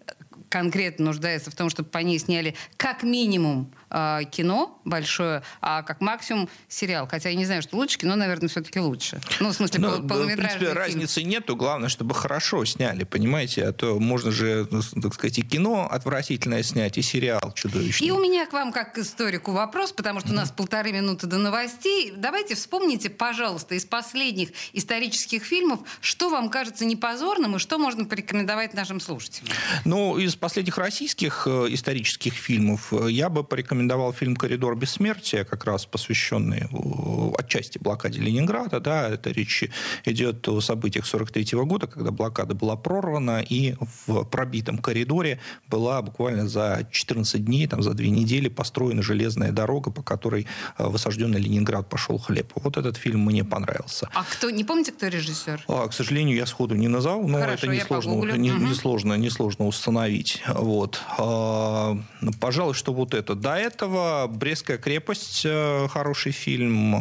конкретно 0.49 1.07
нуждается 1.07 1.51
в 1.51 1.57
том, 1.57 1.69
чтобы 1.69 1.89
по 1.89 1.99
ней 1.99 2.21
сняли 2.21 2.55
как 2.77 3.03
минимум 3.03 3.73
э, 3.91 4.21
кино 4.31 4.79
большое, 4.85 5.43
а 5.61 5.83
как 5.83 6.01
максимум 6.01 6.49
сериал. 6.69 7.07
Хотя 7.11 7.29
я 7.29 7.35
не 7.35 7.45
знаю, 7.45 7.63
что 7.63 7.77
лучше, 7.77 7.99
кино, 7.99 8.17
наверное, 8.17 8.49
все-таки 8.49 8.81
лучше. 8.81 9.21
Ну, 9.41 9.51
в 9.51 9.53
смысле, 9.55 9.81
ну, 9.81 10.07
пол- 10.07 10.25
В 10.25 10.27
принципе, 10.37 10.67
фильм. 10.67 10.73
разницы 10.73 11.23
нету. 11.23 11.57
Главное, 11.57 11.89
чтобы 11.89 12.15
хорошо 12.15 12.65
сняли, 12.65 13.05
понимаете? 13.05 13.65
А 13.67 13.73
то 13.73 13.99
можно 13.99 14.31
же, 14.31 14.67
ну, 14.71 14.83
так 15.03 15.15
сказать, 15.15 15.39
и 15.39 15.43
кино 15.43 15.89
отвратительное 15.91 16.63
снять, 16.63 16.99
и 16.99 17.03
сериал 17.03 17.53
чудовищный. 17.55 18.07
И 18.07 18.11
у 18.11 18.21
меня 18.21 18.47
к 18.47 18.53
вам, 18.53 18.73
как 18.73 18.95
к 18.95 18.99
историку, 18.99 19.53
вопрос, 19.53 19.93
потому 19.93 20.21
что 20.21 20.31
у 20.31 20.35
нас 20.35 20.51
полторы 20.51 20.93
минуты 20.93 21.27
до 21.27 21.39
новостей. 21.39 22.13
Давайте 22.17 22.55
вспомните, 22.55 23.11
пожалуйста, 23.11 23.75
из 23.75 23.85
последних 23.85 24.51
исторических 24.73 25.43
фильмов, 25.45 25.81
что 26.01 26.29
вам 26.31 26.49
кажется 26.51 26.85
непозорным 26.85 27.57
и 27.57 27.59
что 27.59 27.79
можно 27.79 28.05
порекомендовать 28.05 28.75
нашим 28.75 29.01
слушателям? 29.01 29.49
Ну, 29.85 30.19
из 30.19 30.37
последних 30.37 30.79
российских 30.79 31.47
э, 31.47 31.67
исторических 31.71 32.33
фильмов 32.35 32.93
э, 32.93 33.11
я 33.11 33.29
бы 33.29 33.45
порекомендовал 33.45 33.78
фильм 34.13 34.37
«Коридор 34.37 34.77
бессмертия», 34.77 35.45
как 35.45 35.65
раз 35.65 35.87
посвященный 35.87 36.69
э, 36.71 37.33
отчасти 37.39 37.79
блокаде 37.79 38.21
Ленинграда. 38.21 38.81
Да, 38.81 39.09
это 39.09 39.31
речь 39.31 39.65
идет 40.05 40.49
о 40.49 40.61
событиях 40.61 41.07
43 41.07 41.59
года, 41.65 41.87
когда 41.87 42.11
блокада 42.11 42.55
была 42.55 42.77
прорвана, 42.77 43.41
и 43.41 43.75
в 44.07 44.25
пробитом 44.25 44.79
коридоре 44.79 45.39
была 45.69 46.03
буквально 46.03 46.49
за 46.49 46.87
14 46.91 47.45
дней, 47.45 47.67
там, 47.67 47.83
за 47.83 47.95
две 47.95 48.11
недели 48.11 48.49
построена 48.49 49.03
железная 49.03 49.53
дорога, 49.53 49.91
по 49.91 50.03
которой 50.03 50.47
в 50.79 50.95
осажденный 50.95 51.41
Ленинград 51.41 51.89
пошел 51.89 52.19
хлеб. 52.19 52.53
Вот 52.55 52.77
этот 52.77 52.97
фильм 52.97 53.21
мне 53.21 53.45
понравился. 53.45 54.09
А 54.15 54.25
кто, 54.25 54.51
не 54.51 54.65
помните, 54.65 54.93
кто 54.93 55.09
режиссер? 55.09 55.65
А, 55.69 55.89
к 55.89 55.93
сожалению, 55.93 56.37
я 56.37 56.47
сходу 56.47 56.75
не 56.75 56.89
назвал, 56.89 57.23
но 57.27 57.39
Хорошо, 57.39 57.67
это 57.67 57.75
несложно, 57.75 58.37
не, 58.37 58.53
угу. 58.53 58.65
несложно, 58.65 59.15
несложно 59.15 59.67
установить. 59.67 60.43
Вот. 60.49 61.01
А, 61.19 61.99
пожалуй, 62.41 62.75
что 62.75 62.93
вот 62.93 63.15
это. 63.15 63.35
До 63.35 63.55
этого 63.69 64.27
«Брестская 64.27 64.79
крепость» 64.79 65.43
э, 65.45 65.89
хороший 65.89 66.33
фильм 66.33 66.95
э, 66.95 66.99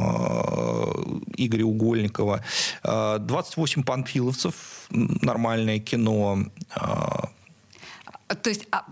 Игоря 1.37 1.65
Угольникова. 1.65 2.43
28 2.83 3.83
панфиловцев 3.83 4.87
нормальное 4.89 5.79
кино. 5.79 6.39
То 8.43 8.49
есть 8.49 8.67
а, 8.71 8.85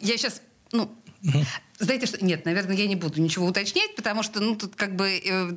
я 0.00 0.16
сейчас 0.16 0.40
ну, 0.72 0.90
угу. 1.22 1.44
Знаете 1.80 2.06
что? 2.06 2.24
Нет, 2.24 2.44
наверное, 2.44 2.74
я 2.74 2.88
не 2.88 2.96
буду 2.96 3.20
ничего 3.20 3.46
уточнять, 3.46 3.94
потому 3.94 4.24
что, 4.24 4.40
ну, 4.40 4.56
тут 4.56 4.74
как 4.74 4.96
бы, 4.96 5.10
э, 5.24 5.50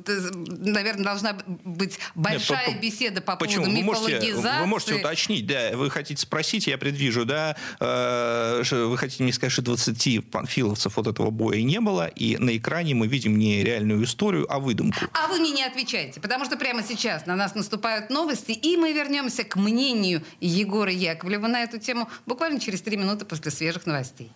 наверное, 0.46 1.04
должна 1.04 1.36
быть 1.64 1.98
большая 2.14 2.68
Нет, 2.68 2.80
беседа 2.80 3.20
по 3.20 3.34
почему? 3.34 3.64
поводу 3.64 3.82
мифологизации. 3.82 4.30
Вы 4.30 4.36
можете, 4.36 4.60
вы 4.60 4.66
можете 4.66 4.94
уточнить, 4.94 5.46
да, 5.46 5.70
вы 5.74 5.90
хотите 5.90 6.22
спросить, 6.22 6.68
я 6.68 6.78
предвижу, 6.78 7.24
да, 7.24 7.56
э, 7.80 8.62
вы 8.70 8.96
хотите 8.98 9.24
мне 9.24 9.32
сказать, 9.32 9.52
что 9.52 9.62
20 9.62 10.30
панфиловцев 10.30 10.96
вот 10.96 11.08
этого 11.08 11.30
боя 11.30 11.60
не 11.60 11.80
было, 11.80 12.06
и 12.06 12.36
на 12.36 12.56
экране 12.56 12.94
мы 12.94 13.08
видим 13.08 13.36
не 13.36 13.64
реальную 13.64 14.04
историю, 14.04 14.46
а 14.48 14.60
выдумку. 14.60 15.04
А 15.12 15.26
вы 15.26 15.40
мне 15.40 15.50
не 15.50 15.64
отвечаете, 15.64 16.20
потому 16.20 16.44
что 16.44 16.56
прямо 16.56 16.84
сейчас 16.84 17.26
на 17.26 17.34
нас 17.34 17.56
наступают 17.56 18.10
новости, 18.10 18.52
и 18.52 18.76
мы 18.76 18.92
вернемся 18.92 19.42
к 19.42 19.56
мнению 19.56 20.22
Егора 20.40 20.92
Яковлева 20.92 21.48
на 21.48 21.64
эту 21.64 21.80
тему 21.80 22.08
буквально 22.26 22.60
через 22.60 22.80
три 22.80 22.96
минуты 22.96 23.24
после 23.24 23.50
свежих 23.50 23.86
новостей. 23.86 24.30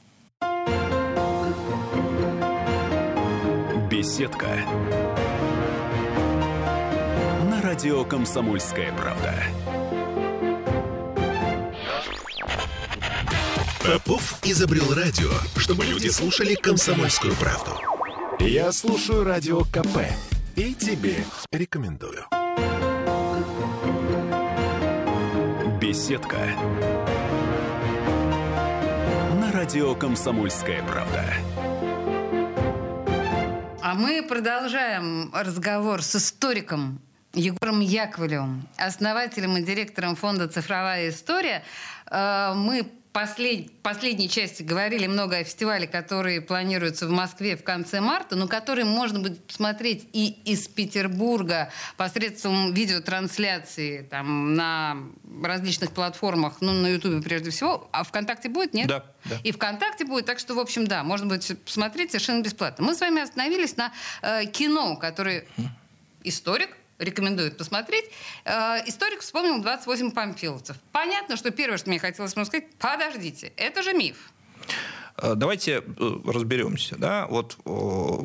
Беседка. 3.96 4.48
На 7.50 7.62
радио 7.62 8.04
Комсомольская 8.04 8.92
правда. 8.92 9.42
Попов 13.82 14.38
изобрел 14.44 14.92
радио, 14.92 15.30
чтобы 15.56 15.87
люди 15.87 16.09
слушали 16.09 16.54
комсомольскую 16.56 17.35
правду. 17.37 17.70
Я 18.38 18.70
слушаю 18.70 19.24
радио 19.24 19.62
КП 19.64 20.00
и 20.56 20.74
тебе 20.74 21.24
рекомендую. 21.50 22.26
Беседка. 25.80 26.50
На 29.40 29.52
радио 29.52 29.94
Комсомольская 29.94 30.82
правда. 30.82 31.32
Мы 33.96 34.22
продолжаем 34.22 35.30
разговор 35.32 36.02
с 36.02 36.16
историком 36.16 37.00
Егором 37.32 37.80
Яковлевым, 37.80 38.68
основателем 38.76 39.56
и 39.56 39.62
директором 39.62 40.16
фонда 40.16 40.48
«Цифровая 40.48 41.09
история». 41.09 41.62
Э, 42.11 42.52
мы 42.54 42.92
послед... 43.16 43.72
последней 43.81 44.29
части 44.29 44.62
говорили 44.62 45.07
много 45.07 45.38
о 45.38 45.44
фестивале, 45.44 45.87
который 45.87 46.42
планируется 46.42 47.07
в 47.07 47.11
Москве 47.11 47.57
в 47.57 47.64
конце 47.64 48.02
марта, 48.02 48.37
но 48.37 48.46
который 48.46 48.85
можно 48.85 49.20
будет 49.20 49.42
посмотреть 49.42 50.07
и 50.12 50.38
из 50.44 50.68
Петербурга 50.68 51.70
посредством 51.96 52.74
видеотрансляции 52.74 54.02
там, 54.02 54.55
на 54.55 54.98
различных 55.42 55.92
платформах, 55.92 56.61
ну, 56.61 56.72
на 56.72 56.88
Ютубе 56.88 57.22
прежде 57.22 57.48
всего. 57.48 57.88
А 57.90 58.05
ВКонтакте 58.05 58.50
будет, 58.50 58.74
нет? 58.74 58.87
Да, 58.87 59.07
да. 59.24 59.37
И 59.44 59.50
ВКонтакте 59.50 60.05
будет, 60.05 60.26
так 60.26 60.38
что, 60.38 60.55
в 60.55 60.59
общем, 60.59 60.87
да, 60.87 61.02
можно 61.02 61.26
будет 61.26 61.59
посмотреть 61.64 62.11
совершенно 62.11 62.42
бесплатно. 62.42 62.85
Мы 62.85 62.94
с 62.94 63.00
вами 63.00 63.22
остановились 63.22 63.79
на 63.79 63.92
э, 64.20 64.44
кино, 64.44 64.94
который 64.96 65.44
историк, 66.22 66.76
рекомендует 66.98 67.56
посмотреть. 67.56 68.06
Э, 68.44 68.78
историк 68.87 69.20
вспомнил 69.20 69.61
28 69.61 70.11
памфиловцев. 70.12 70.76
Понятно, 70.92 71.37
что 71.37 71.50
первое, 71.50 71.78
что 71.78 71.90
мне 71.90 71.98
хотелось 71.98 72.32
сказать, 72.32 72.64
подождите, 72.78 73.52
это 73.56 73.82
же 73.82 73.92
миф. 73.92 74.32
Э, 75.18 75.35
давайте 75.35 75.82
э, 75.85 76.16
разберемся. 76.26 76.96
Да? 76.96 77.26
Вот, 77.28 77.56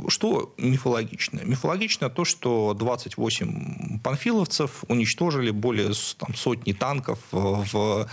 что 0.10 0.53
мифологично? 0.57 1.41
Мифологично 1.43 2.10
то, 2.10 2.25
что 2.25 2.73
28 2.73 3.99
панфиловцев 3.99 4.84
уничтожили 4.88 5.51
более 5.51 5.91
там, 6.17 6.36
сотни 6.36 6.73
танков 6.73 7.19
в 7.31 8.07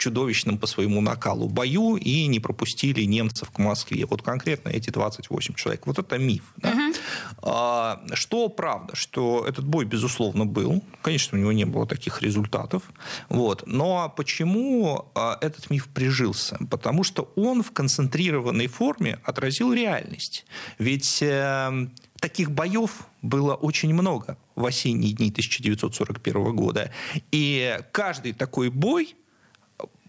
чудовищном 0.00 0.58
по 0.58 0.66
своему 0.66 1.00
накалу 1.00 1.48
бою 1.48 1.96
и 1.96 2.26
не 2.26 2.40
пропустили 2.40 3.02
немцев 3.02 3.50
к 3.50 3.58
Москве. 3.58 4.06
Вот 4.06 4.22
конкретно 4.22 4.70
эти 4.70 4.90
28 4.90 5.54
человек. 5.54 5.86
Вот 5.86 5.98
это 5.98 6.18
миф. 6.18 6.42
Да? 6.56 6.72
Uh-huh. 6.72 6.96
А, 7.42 8.02
что 8.14 8.48
правда, 8.48 8.96
что 8.96 9.44
этот 9.46 9.64
бой, 9.64 9.84
безусловно, 9.84 10.46
был. 10.46 10.82
Конечно, 11.02 11.38
у 11.38 11.40
него 11.40 11.52
не 11.52 11.64
было 11.64 11.86
таких 11.86 12.22
результатов. 12.22 12.82
Вот. 13.28 13.64
Но 13.66 14.12
почему 14.16 15.10
а, 15.14 15.38
этот 15.40 15.70
миф 15.70 15.88
прижился? 15.88 16.58
Потому 16.70 17.04
что 17.04 17.32
он 17.36 17.62
в 17.62 17.70
концентрированной 17.72 18.66
форме 18.66 19.18
отразил 19.24 19.72
реальность. 19.72 20.46
Ведь 20.78 21.18
эм, 21.22 21.92
таких 22.20 22.50
боев 22.50 23.06
было 23.22 23.54
очень 23.54 23.92
много 23.92 24.36
в 24.54 24.64
осенние 24.64 25.12
дни 25.12 25.30
1941 25.30 26.56
года. 26.56 26.90
И 27.32 27.78
каждый 27.92 28.32
такой 28.32 28.70
бой 28.70 29.14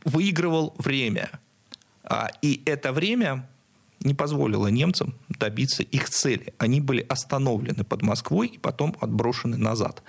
выигрывал 0.04 0.74
время. 0.78 1.30
А, 2.04 2.30
и 2.42 2.62
это 2.66 2.92
время 2.92 3.48
не 4.04 4.14
позволило 4.14 4.68
немцам 4.68 5.14
добиться 5.30 5.84
их 5.84 6.10
цели. 6.10 6.54
Они 6.58 6.82
были 6.82 7.06
остановлены 7.08 7.84
под 7.84 8.02
Москвой 8.02 8.48
и 8.48 8.58
потом 8.58 8.96
отброшены 9.00 9.58
назад. 9.58 10.04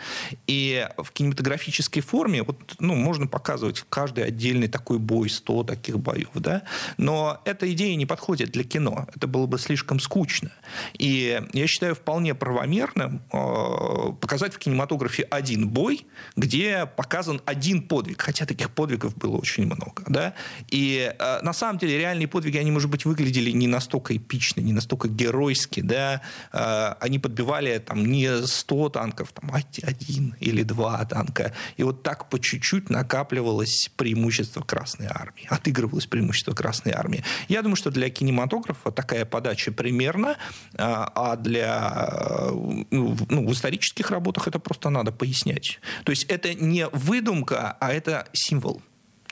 И 0.46 0.86
в 0.96 1.10
кинематографической 1.12 2.02
форме 2.02 2.42
вот, 2.42 2.76
ну, 2.78 2.94
можно 2.94 3.26
показывать 3.26 3.84
каждый 3.88 4.24
отдельный 4.24 4.68
такой 4.68 4.98
бой, 4.98 5.28
100 5.28 5.64
таких 5.64 5.98
боев, 5.98 6.30
да? 6.34 6.62
но 6.96 7.40
эта 7.44 7.70
идея 7.72 7.94
не 7.96 8.06
подходит 8.06 8.50
для 8.50 8.64
кино. 8.64 9.06
Это 9.14 9.26
было 9.26 9.46
бы 9.46 9.58
слишком 9.58 10.00
скучно. 10.00 10.50
И 10.98 11.40
я 11.52 11.66
считаю 11.66 11.94
вполне 11.94 12.34
правомерным 12.34 13.22
э, 13.32 14.12
показать 14.20 14.54
в 14.54 14.58
кинематографе 14.58 15.24
один 15.24 15.68
бой, 15.68 16.06
где 16.36 16.86
показан 16.96 17.40
один 17.44 17.82
подвиг, 17.82 18.22
хотя 18.22 18.46
таких 18.46 18.70
подвигов 18.70 19.16
было 19.16 19.36
очень 19.36 19.66
много. 19.66 20.02
Да? 20.06 20.34
И 20.68 21.12
э, 21.18 21.40
на 21.42 21.52
самом 21.52 21.78
деле 21.78 21.98
реальные 21.98 22.28
подвиги, 22.28 22.58
они, 22.58 22.70
может 22.70 22.90
быть, 22.90 23.04
выглядели 23.04 23.50
не 23.50 23.66
на 23.66 23.80
настолько 23.82 24.16
эпичны, 24.16 24.60
не 24.60 24.72
настолько 24.72 25.08
геройски, 25.08 25.80
да, 25.80 26.22
а, 26.52 26.96
они 27.00 27.18
подбивали 27.18 27.78
там 27.78 28.06
не 28.06 28.46
100 28.46 28.88
танков, 28.90 29.32
там 29.32 29.50
один 29.82 30.36
или 30.40 30.62
два 30.62 31.04
танка, 31.04 31.52
и 31.76 31.82
вот 31.82 32.02
так 32.02 32.28
по 32.28 32.38
чуть-чуть 32.38 32.90
накапливалось 32.90 33.90
преимущество 33.96 34.62
Красной 34.62 35.06
Армии, 35.06 35.46
отыгрывалось 35.50 36.06
преимущество 36.06 36.52
Красной 36.52 36.92
Армии. 36.92 37.24
Я 37.48 37.62
думаю, 37.62 37.76
что 37.76 37.90
для 37.90 38.08
кинематографа 38.10 38.92
такая 38.92 39.24
подача 39.24 39.72
примерно, 39.72 40.36
а, 40.76 41.10
а 41.14 41.36
для 41.36 42.48
ну, 42.90 43.16
в 43.48 43.52
исторических 43.52 44.10
работах 44.10 44.46
это 44.46 44.58
просто 44.58 44.90
надо 44.90 45.12
пояснять. 45.12 45.80
То 46.04 46.10
есть 46.10 46.24
это 46.24 46.54
не 46.54 46.86
выдумка, 46.88 47.76
а 47.80 47.92
это 47.92 48.28
символ. 48.32 48.82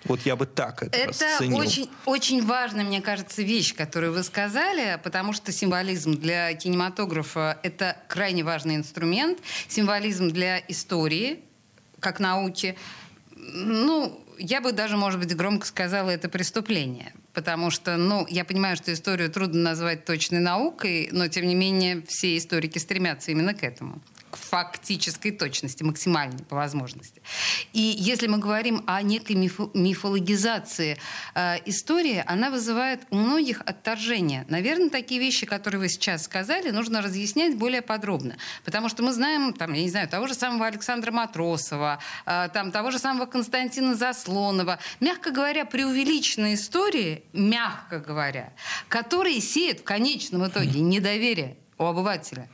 Вот 0.05 0.21
я 0.23 0.37
бы 0.37 0.47
так 0.47 0.83
это, 0.83 0.97
это 0.97 1.09
расценил. 1.09 1.59
очень, 1.59 1.91
очень 2.07 2.45
важная, 2.45 2.85
мне 2.85 3.01
кажется, 3.01 3.43
вещь, 3.43 3.75
которую 3.75 4.13
вы 4.13 4.23
сказали, 4.23 4.99
потому 5.03 5.33
что 5.33 5.53
символизм 5.53 6.15
для 6.15 6.53
кинематографа– 6.55 7.59
это 7.63 7.97
крайне 8.09 8.43
важный 8.43 8.77
инструмент. 8.77 9.39
Символизм 9.69 10.31
для 10.31 10.59
истории, 10.69 11.41
как 12.01 12.21
науки, 12.21 12.77
ну, 13.37 14.25
я 14.39 14.61
бы 14.61 14.73
даже, 14.73 14.97
может 14.97 15.21
быть, 15.21 15.37
громко 15.37 15.67
сказала, 15.67 16.11
это 16.11 16.29
преступление. 16.29 17.13
Потому 17.33 17.71
что, 17.71 17.97
ну, 17.97 18.27
я 18.29 18.45
понимаю, 18.45 18.77
что 18.77 18.93
историю 18.93 19.31
трудно 19.31 19.61
назвать 19.63 20.05
точной 20.05 20.41
наукой, 20.41 21.09
но, 21.13 21.29
тем 21.29 21.47
не 21.47 21.55
менее, 21.55 22.03
все 22.09 22.37
историки 22.37 22.79
стремятся 22.79 23.31
именно 23.31 23.55
к 23.55 23.63
этому 23.63 24.01
к 24.31 24.37
фактической 24.37 25.31
точности, 25.31 25.83
максимальной 25.83 26.45
по 26.45 26.57
возможности. 26.57 27.21
И 27.73 27.81
если 27.81 28.27
мы 28.27 28.39
говорим 28.39 28.85
о 28.87 29.03
некой 29.03 29.37
мифо- 29.37 29.71
мифологизации 29.75 30.99
э, 31.35 31.57
истории, 31.67 32.23
она 32.27 32.51
вызывает 32.51 33.01
у 33.11 33.17
многих 33.17 33.61
отторжение. 33.61 34.45
Наверное, 34.49 34.91
такие 34.91 35.21
вещи, 35.21 35.47
которые 35.47 35.81
вы 35.81 35.89
сейчас 35.89 36.25
сказали, 36.25 36.71
нужно 36.71 37.03
разъяснять 37.03 37.57
более 37.57 37.83
подробно. 37.83 38.37
Потому 38.65 38.89
что 38.89 39.03
мы 39.03 39.13
знаем, 39.13 39.53
там, 39.53 39.73
я 39.73 39.83
не 39.83 39.91
знаю, 39.91 40.09
того 40.09 40.27
же 40.27 40.35
самого 40.35 40.67
Александра 40.67 41.11
Матросова, 41.11 41.99
э, 42.27 42.49
там, 42.53 42.71
того 42.73 42.91
же 42.91 42.99
самого 42.99 43.27
Константина 43.27 43.95
Заслонова. 43.95 44.79
Мягко 45.01 45.31
говоря, 45.31 45.65
преувеличенные 45.65 46.55
истории, 46.55 47.25
мягко 47.33 47.99
говоря, 47.99 48.53
которые 48.89 49.41
сеют 49.41 49.81
в 49.81 49.85
конечном 49.85 50.47
итоге 50.47 50.81
недоверие 50.81 51.57
у 51.79 51.85
обывателя. 51.85 52.49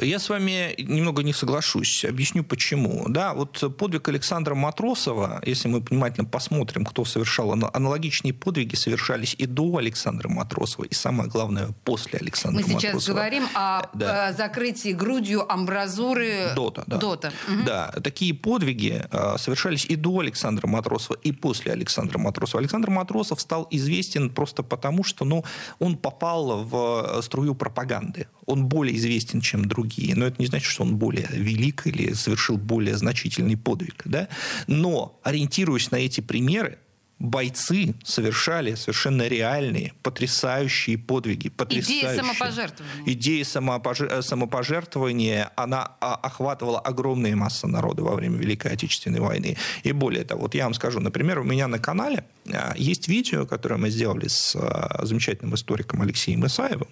Я 0.00 0.18
с 0.18 0.28
вами 0.28 0.74
немного 0.78 1.22
не 1.22 1.32
соглашусь. 1.32 2.04
Объясню 2.04 2.42
почему. 2.42 3.06
Да, 3.08 3.34
вот 3.34 3.76
подвиг 3.76 4.08
Александра 4.08 4.54
Матросова, 4.54 5.42
если 5.44 5.68
мы 5.68 5.80
внимательно 5.80 6.26
посмотрим, 6.26 6.84
кто 6.84 7.04
совершал 7.04 7.52
аналогичные 7.52 8.32
подвиги, 8.32 8.74
совершались 8.74 9.34
и 9.38 9.46
до 9.46 9.76
Александра 9.76 10.28
Матросова, 10.28 10.84
и 10.84 10.94
самое 10.94 11.28
главное, 11.28 11.68
после 11.84 12.18
Александра 12.18 12.62
Матросова. 12.62 12.74
Мы 12.74 12.80
сейчас 12.80 12.94
Матросова. 12.94 13.14
говорим 13.14 13.48
о 13.54 13.82
да. 13.92 14.32
закрытии 14.32 14.92
грудью 14.92 15.50
амбразуры 15.50 16.52
Дота. 16.54 16.84
Да. 16.86 16.96
Дота. 16.96 17.32
Угу. 17.48 17.64
да, 17.66 17.92
такие 18.02 18.34
подвиги 18.34 19.04
а, 19.10 19.36
совершались 19.38 19.84
и 19.84 19.96
до 19.96 20.20
Александра 20.20 20.66
Матросова, 20.66 21.18
и 21.22 21.32
после 21.32 21.72
Александра 21.72 22.18
Матросова. 22.18 22.60
Александр 22.60 22.90
Матросов 22.90 23.40
стал 23.40 23.66
известен 23.70 24.30
просто 24.30 24.62
потому, 24.62 25.04
что 25.04 25.24
ну, 25.24 25.44
он 25.78 25.96
попал 25.96 26.64
в 26.64 27.20
струю 27.22 27.54
пропаганды. 27.54 28.28
Он 28.46 28.66
более 28.66 28.96
известен, 28.96 29.40
чем 29.40 29.64
другие 29.66 29.89
другие. 29.90 30.14
Но 30.14 30.26
это 30.26 30.36
не 30.38 30.46
значит, 30.46 30.70
что 30.70 30.82
он 30.82 30.96
более 30.96 31.28
велик 31.32 31.86
или 31.86 32.12
совершил 32.12 32.56
более 32.56 32.96
значительный 32.96 33.56
подвиг. 33.56 34.02
Да? 34.04 34.28
Но, 34.66 35.18
ориентируясь 35.22 35.90
на 35.90 35.96
эти 35.96 36.20
примеры, 36.20 36.78
бойцы 37.20 37.94
совершали 38.02 38.74
совершенно 38.74 39.28
реальные, 39.28 39.92
потрясающие 40.02 40.96
подвиги. 40.96 41.50
Потрясающие. 41.50 42.00
Идея 42.00 42.16
самопожертвования. 42.16 43.12
Идея 43.12 43.44
самопожертвования, 43.44 44.22
самопожертвования, 44.22 45.52
она 45.54 45.84
охватывала 46.00 46.80
огромные 46.80 47.36
массы 47.36 47.66
народа 47.66 48.02
во 48.02 48.14
время 48.14 48.38
Великой 48.38 48.72
Отечественной 48.72 49.20
войны. 49.20 49.58
И 49.82 49.92
более 49.92 50.24
того, 50.24 50.42
вот 50.42 50.54
я 50.54 50.64
вам 50.64 50.74
скажу, 50.74 51.00
например, 51.00 51.40
у 51.40 51.44
меня 51.44 51.68
на 51.68 51.78
канале 51.78 52.24
а, 52.52 52.74
есть 52.76 53.06
видео, 53.08 53.44
которое 53.46 53.76
мы 53.76 53.90
сделали 53.90 54.28
с 54.28 54.56
а, 54.56 55.04
замечательным 55.04 55.54
историком 55.54 56.00
Алексеем 56.00 56.46
Исаевым. 56.46 56.88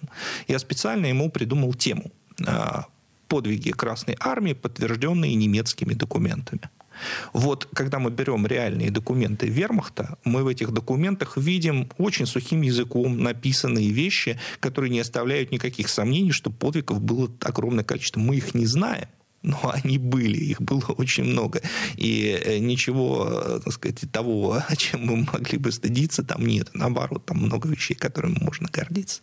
Я 0.47 0.59
специально 0.59 1.07
ему 1.07 1.31
придумал 1.31 1.73
тему 1.73 2.03
а, 2.03 2.18
подвиги 3.27 3.71
Красной 3.71 4.17
Армии, 4.19 4.53
подтвержденные 4.53 5.35
немецкими 5.35 5.93
документами. 5.93 6.69
Вот 7.33 7.67
когда 7.73 7.99
мы 7.99 8.11
берем 8.11 8.45
реальные 8.45 8.91
документы 8.91 9.47
вермахта, 9.47 10.17
мы 10.23 10.43
в 10.43 10.47
этих 10.47 10.71
документах 10.71 11.37
видим 11.37 11.89
очень 11.97 12.25
сухим 12.25 12.61
языком 12.61 13.23
написанные 13.23 13.89
вещи, 13.91 14.39
которые 14.59 14.91
не 14.91 14.99
оставляют 14.99 15.51
никаких 15.51 15.89
сомнений, 15.89 16.31
что 16.31 16.49
подвигов 16.49 17.01
было 17.01 17.31
огромное 17.41 17.83
количество. 17.83 18.19
Мы 18.19 18.37
их 18.37 18.53
не 18.53 18.65
знаем. 18.65 19.07
Но 19.41 19.57
они 19.73 19.97
были, 19.97 20.37
их 20.37 20.61
было 20.61 20.83
очень 20.97 21.23
много. 21.23 21.61
И 21.95 22.37
э, 22.43 22.57
ничего, 22.59 23.29
э, 23.31 23.59
так 23.63 23.73
сказать, 23.73 24.03
того, 24.11 24.61
чем 24.77 25.05
мы 25.05 25.27
могли 25.31 25.57
бы 25.57 25.71
стыдиться, 25.71 26.23
там 26.23 26.45
нет. 26.45 26.69
Наоборот, 26.73 27.25
там 27.25 27.37
много 27.37 27.69
вещей, 27.69 27.95
которыми 27.95 28.37
можно 28.41 28.67
гордиться. 28.71 29.21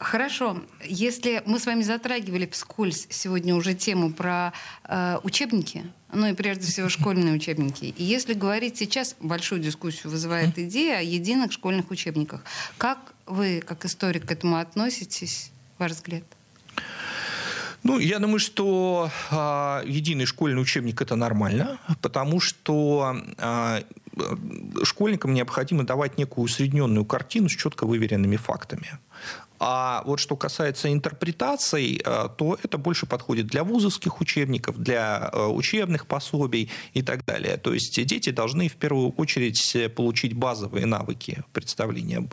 Хорошо. 0.00 0.56
Если 0.82 1.42
мы 1.44 1.58
с 1.58 1.66
вами 1.66 1.82
затрагивали 1.82 2.48
вскользь 2.50 3.06
сегодня 3.10 3.54
уже 3.54 3.74
тему 3.74 4.10
про 4.10 4.54
э, 4.84 5.18
учебники, 5.22 5.84
ну 6.10 6.26
и 6.26 6.32
прежде 6.32 6.66
всего 6.66 6.88
школьные 6.88 7.34
учебники. 7.34 7.84
И 7.84 8.02
если 8.02 8.32
говорить 8.32 8.78
сейчас, 8.78 9.14
большую 9.20 9.60
дискуссию 9.60 10.10
вызывает 10.10 10.58
идея 10.58 11.00
о 11.00 11.02
единых 11.02 11.52
школьных 11.52 11.90
учебниках. 11.90 12.42
Как 12.78 13.12
вы, 13.26 13.60
как 13.60 13.84
историк, 13.84 14.24
к 14.26 14.32
этому 14.32 14.56
относитесь, 14.56 15.52
ваш 15.78 15.92
взгляд? 15.92 16.24
Ну, 17.82 17.98
я 17.98 18.18
думаю, 18.18 18.38
что 18.38 19.10
э, 19.30 19.82
единый 19.86 20.24
школьный 20.24 20.62
учебник 20.62 21.02
это 21.02 21.14
нормально, 21.14 21.78
потому 22.00 22.40
что 22.40 23.16
э, 23.36 23.82
школьникам 24.82 25.34
необходимо 25.34 25.84
давать 25.84 26.16
некую 26.16 26.46
усредненную 26.46 27.04
картину 27.04 27.50
с 27.50 27.52
четко 27.52 27.86
выверенными 27.86 28.36
фактами. 28.36 28.98
А 29.62 30.02
вот 30.06 30.18
что 30.18 30.36
касается 30.36 30.90
интерпретаций, 30.90 32.00
э, 32.02 32.28
то 32.38 32.58
это 32.62 32.78
больше 32.78 33.04
подходит 33.04 33.46
для 33.46 33.62
вузовских 33.62 34.22
учебников, 34.22 34.78
для 34.78 35.28
э, 35.30 35.46
учебных 35.48 36.06
пособий 36.06 36.70
и 36.94 37.02
так 37.02 37.26
далее. 37.26 37.58
То 37.58 37.74
есть 37.74 38.02
дети 38.06 38.30
должны 38.30 38.68
в 38.68 38.76
первую 38.76 39.10
очередь 39.10 39.76
получить 39.94 40.32
базовые 40.32 40.86
навыки 40.86 41.44
представления, 41.52 42.26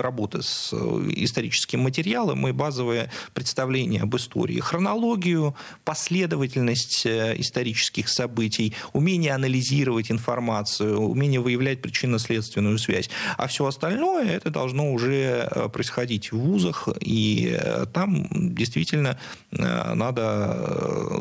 работы 0.00 0.40
с 0.40 0.70
э, 0.72 0.76
историческим 1.16 1.80
материалом 1.80 2.48
и 2.48 2.52
базовые 2.52 3.10
представления 3.34 4.00
об 4.00 4.16
истории. 4.16 4.58
Хронологию, 4.58 5.54
последовательность 5.84 7.06
исторических 7.06 8.08
событий, 8.08 8.74
умение 8.94 9.34
анализировать 9.34 10.10
информацию, 10.10 10.98
умение 10.98 11.40
выявлять 11.40 11.82
причинно-следственную 11.82 12.78
связь. 12.78 13.10
А 13.36 13.46
все 13.46 13.66
остальное 13.66 14.36
это 14.36 14.48
должно 14.48 14.90
уже 14.90 15.50
происходить 15.70 16.32
в 16.32 16.38
вузах 16.38 16.61
вузах, 16.62 16.88
и 17.00 17.56
э, 17.58 17.86
там 17.92 18.26
действительно 18.54 19.18
э, 19.50 19.94
надо 19.94 20.56
э, 20.56 21.18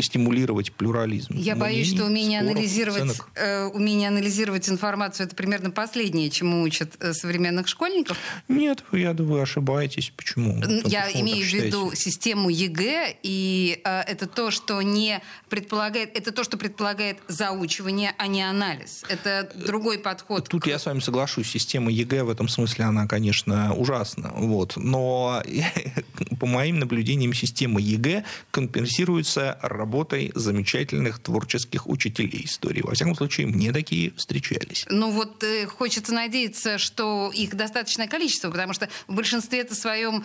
стимулировать 0.00 0.72
плюрализм. 0.72 1.34
Я 1.34 1.54
мнений, 1.54 1.60
боюсь, 1.60 1.94
что 1.94 2.04
умение 2.04 2.40
споров, 2.40 2.56
анализировать, 2.56 3.02
оценок. 3.02 3.28
э, 3.34 3.64
умение 3.66 4.08
анализировать 4.08 4.68
информацию 4.68 5.26
это 5.26 5.34
примерно 5.36 5.70
последнее, 5.70 6.30
чему 6.30 6.62
учат 6.62 6.96
э, 7.00 7.12
современных 7.14 7.68
школьников. 7.68 8.16
Нет, 8.48 8.84
я 8.92 9.12
думаю, 9.14 9.28
вы 9.28 9.42
ошибаетесь. 9.42 10.12
Почему? 10.16 10.58
Я 10.86 11.04
Почему 11.06 11.22
имею 11.22 11.44
в 11.46 11.52
виду 11.52 11.92
систему 11.94 12.48
ЕГЭ, 12.50 13.16
и 13.22 13.80
э, 13.84 14.00
это 14.02 14.26
то, 14.26 14.50
что 14.50 14.80
не 14.82 15.20
предполагает, 15.48 16.16
это 16.16 16.32
то, 16.32 16.44
что 16.44 16.56
предполагает 16.58 17.18
заучивание, 17.28 18.12
а 18.18 18.26
не 18.26 18.42
анализ. 18.42 19.04
Это 19.08 19.50
другой 19.54 19.98
подход. 19.98 20.48
Тут 20.48 20.62
к- 20.64 20.66
я 20.66 20.78
с 20.78 20.86
вами 20.86 21.00
соглашусь. 21.00 21.48
Система 21.50 21.90
ЕГЭ 21.90 22.24
в 22.24 22.30
этом 22.30 22.48
смысле, 22.48 22.84
она, 22.86 23.06
конечно, 23.06 23.74
ужасна. 23.74 24.32
Вот. 24.34 24.76
Но 24.76 25.42
по 26.40 26.46
моим 26.46 26.78
наблюдениям, 26.78 27.32
система 27.34 27.80
ЕГЭ 27.80 28.24
компенсируется 28.50 29.58
работой 29.78 30.32
замечательных 30.34 31.18
творческих 31.20 31.88
учителей 31.88 32.44
истории. 32.44 32.82
Во 32.82 32.94
всяком 32.94 33.14
случае, 33.14 33.46
мне 33.46 33.72
такие 33.72 34.12
встречались. 34.12 34.84
Ну 34.90 35.10
вот 35.10 35.42
э, 35.42 35.66
хочется 35.66 36.12
надеяться, 36.12 36.78
что 36.78 37.32
их 37.34 37.54
достаточное 37.54 38.08
количество, 38.08 38.50
потому 38.50 38.72
что 38.74 38.88
в 39.06 39.14
большинстве 39.14 39.60
это 39.60 39.74
своем 39.74 40.24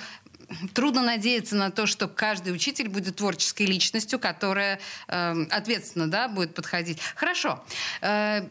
трудно 0.73 1.01
надеяться 1.01 1.55
на 1.55 1.71
то, 1.71 1.85
что 1.85 2.07
каждый 2.07 2.53
учитель 2.53 2.89
будет 2.89 3.17
творческой 3.17 3.65
личностью, 3.65 4.19
которая 4.19 4.79
э, 5.07 5.45
ответственно 5.49 6.07
да, 6.07 6.27
будет 6.27 6.53
подходить. 6.53 6.99
Хорошо. 7.15 7.63
Э, 8.01 8.47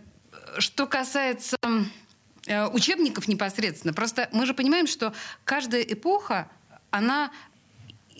что 0.58 0.86
касается 0.86 1.56
э, 2.46 2.66
учебников 2.68 3.28
непосредственно, 3.28 3.92
просто 3.92 4.28
мы 4.32 4.46
же 4.46 4.54
понимаем, 4.54 4.86
что 4.86 5.12
каждая 5.44 5.82
эпоха, 5.82 6.48
она 6.90 7.30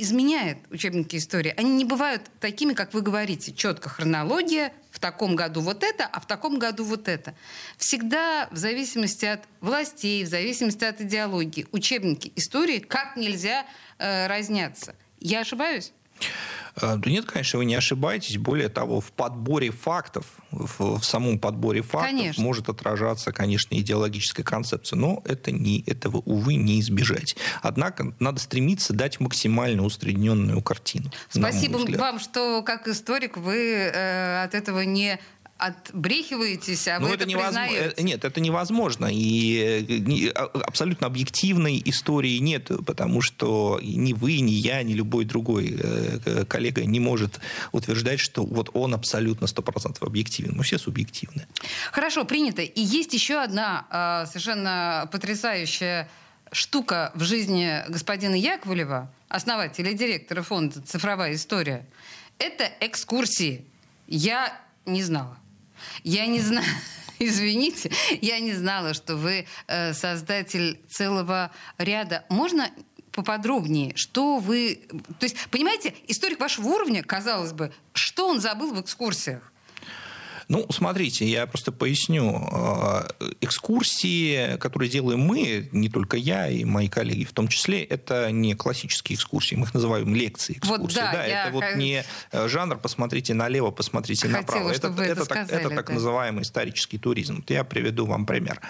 изменяет 0.03 0.59
учебники 0.71 1.17
истории. 1.17 1.55
Они 1.57 1.71
не 1.71 1.85
бывают 1.85 2.23
такими, 2.41 2.75
как 2.75 2.93
вы 2.93 3.01
говорите, 3.01 3.53
четко 3.53 3.88
хронология, 3.88 4.73
в 4.91 4.99
таком 4.99 5.37
году 5.37 5.61
вот 5.61 5.83
это, 5.83 6.05
а 6.05 6.21
в 6.21 6.27
таком 6.27 6.59
году 6.59 6.85
вот 6.85 7.09
это. 7.09 7.35
Всегда 7.79 8.49
в 8.51 8.57
зависимости 8.57 9.25
от 9.25 9.41
властей, 9.61 10.25
в 10.25 10.29
зависимости 10.29 10.85
от 10.85 11.01
идеологии, 11.01 11.67
учебники 11.73 12.33
истории 12.37 12.79
как 12.79 13.17
нельзя 13.17 13.65
э, 13.99 14.27
разнятся. 14.27 14.95
Я 15.19 15.41
ошибаюсь? 15.41 15.93
Э, 16.81 16.97
Да 16.97 17.11
нет, 17.11 17.27
конечно, 17.27 17.59
вы 17.59 17.65
не 17.65 17.75
ошибаетесь. 17.75 18.39
Более 18.39 18.69
того, 18.69 19.01
в 19.01 19.13
подборе 19.13 19.71
фактов, 19.71 20.27
в, 20.51 20.99
в 20.99 21.05
самом 21.05 21.39
подборе 21.39 21.83
фактов 21.83 22.11
Конечно. 22.11 22.43
может 22.43 22.69
отражаться, 22.69 23.33
конечно, 23.33 23.75
идеологическая 23.75 24.43
концепция. 24.43 24.97
Но 24.97 25.23
это 25.25 25.51
не, 25.51 25.83
этого, 25.87 26.19
увы, 26.19 26.55
не 26.55 26.81
избежать. 26.81 27.37
Однако 27.63 28.15
надо 28.19 28.41
стремиться 28.41 28.93
дать 28.93 29.21
максимально 29.21 29.83
усредненную 29.85 30.63
картину. 30.63 31.11
Спасибо 31.29 31.79
вам, 31.99 32.19
что 32.19 32.63
как 32.63 32.89
историк 32.89 33.37
вы 33.37 33.57
э, 33.57 34.45
от 34.45 34.55
этого 34.55 34.81
не 34.81 35.19
отбрехиваетесь, 35.62 36.88
а 36.88 36.98
Ну, 36.98 37.07
вы 37.09 37.14
это 37.14 37.22
это, 37.22 37.31
невозможно. 37.31 37.66
признаете. 37.68 37.94
э, 37.96 38.03
Нет, 38.03 38.25
это 38.25 38.40
невозможно. 38.40 39.07
И 39.12 39.87
э, 39.88 40.33
а- 40.35 40.51
абсолютно 40.66 41.07
объективной 41.07 41.81
истории 41.85 42.38
нет, 42.38 42.70
потому 42.87 43.20
что 43.22 43.79
ни 43.83 44.12
вы, 44.12 44.40
ни 44.40 44.51
я, 44.51 44.83
ни 44.83 44.94
любой 44.94 45.25
другой 45.25 45.77
э, 45.79 46.44
коллега 46.46 46.85
не 46.85 47.01
может 47.01 47.38
утверждать, 47.72 48.20
что 48.20 48.44
вот 48.44 48.70
он 48.72 48.94
абсолютно 48.94 49.46
100% 49.46 49.96
объективен. 50.07 50.53
Мы 50.57 50.64
все 50.64 50.79
субъективны. 50.79 51.46
Хорошо, 51.92 52.25
принято. 52.25 52.62
И 52.62 52.81
есть 52.81 53.12
еще 53.14 53.40
одна 53.42 53.87
а, 53.90 54.27
совершенно 54.27 55.09
потрясающая 55.12 56.09
штука 56.51 57.12
в 57.14 57.22
жизни 57.25 57.83
господина 57.88 58.35
Яковлева, 58.35 59.11
основателя 59.29 59.90
и 59.90 59.94
директора 59.94 60.42
фонда 60.42 60.81
«Цифровая 60.83 61.35
история». 61.35 61.87
Это 62.38 62.68
экскурсии. 62.81 63.64
Я 64.09 64.53
не 64.85 65.03
знала. 65.03 65.37
Я 66.05 66.27
не 66.27 66.40
знаю. 66.40 66.66
Извините, 67.18 67.92
я 68.21 68.40
не 68.40 68.53
знала, 68.53 68.95
что 68.95 69.16
вы 69.16 69.47
э, 69.68 69.92
создатель 69.92 70.81
целого 70.88 71.53
ряда. 71.79 72.25
Можно 72.29 72.71
поподробнее, 73.12 73.95
что 73.97 74.38
вы... 74.38 74.81
То 75.21 75.25
есть, 75.27 75.37
понимаете, 75.51 75.95
историк 76.09 76.40
вашего 76.40 76.68
уровня, 76.68 77.03
казалось 77.03 77.53
бы, 77.53 77.73
что 77.92 78.29
он 78.29 78.40
забыл 78.40 78.75
в 78.75 78.81
экскурсиях? 78.81 79.52
Ну, 80.48 80.66
смотрите, 80.70 81.26
я 81.26 81.46
просто 81.46 81.72
поясню. 81.72 82.48
Э, 82.52 83.09
Экскурсии, 83.40 84.57
которые 84.59 84.88
делаем 84.88 85.20
мы, 85.20 85.68
не 85.72 85.88
только 85.88 86.16
я 86.16 86.48
и 86.48 86.64
мои 86.64 86.88
коллеги 86.88 87.24
в 87.24 87.33
том 87.33 87.48
числе, 87.48 87.83
это 87.85 88.31
не 88.31 88.55
классические 88.55 89.16
экскурсии. 89.16 89.55
Мы 89.55 89.66
их 89.66 89.74
называем 89.74 90.14
лекции 90.14 90.59
Вот 90.64 90.81
экскурсии. 90.81 90.96
да, 90.96 91.24
я 91.24 91.44
это 91.44 91.52
вот 91.52 91.64
не 91.76 92.05
э, 92.33 92.48
жанр 92.48 92.78
«посмотрите 92.78 93.35
налево, 93.35 93.70
посмотрите 93.70 94.28
Хотела, 94.28 94.40
направо». 94.40 94.70
Это, 94.70 94.88
это 94.88 95.02
это, 95.02 95.26
так, 95.26 95.46
сказали, 95.46 95.66
это 95.66 95.74
так 95.74 95.87
да. 95.87 95.94
называемый 95.94 96.42
исторический 96.42 96.98
туризм. 96.98 97.37
Вот 97.37 97.50
я 97.50 97.64
приведу 97.64 98.07
вам 98.07 98.26
пример. 98.26 98.61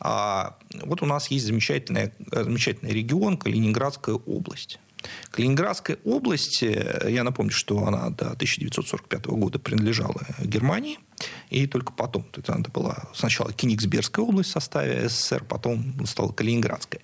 А, 0.00 0.56
Вот 0.82 1.02
у 1.02 1.06
нас 1.06 1.28
есть 1.28 1.46
замечательный, 1.46 2.12
замечательный 2.30 2.92
регион 2.92 3.36
Калининградская 3.36 4.16
область. 4.16 4.78
Калининградская 5.30 5.98
область, 6.04 6.62
э, 6.62 7.06
я 7.10 7.24
напомню, 7.24 7.52
что 7.52 7.86
она 7.86 8.10
до 8.10 8.32
1945 8.32 9.26
года 9.26 9.58
принадлежала 9.58 10.22
Германии, 10.40 10.98
и 11.50 11.66
только 11.66 11.92
потом, 11.92 12.24
то 12.24 12.40
есть 12.40 12.48
она 12.48 12.64
была 12.72 13.04
сначала 13.14 13.52
Кенигсбергская 13.52 14.24
область 14.24 14.50
в 14.50 14.52
составе 14.52 15.08
СССР, 15.08 15.44
потом 15.44 16.06
стала 16.06 16.32
Калининградская. 16.32 17.00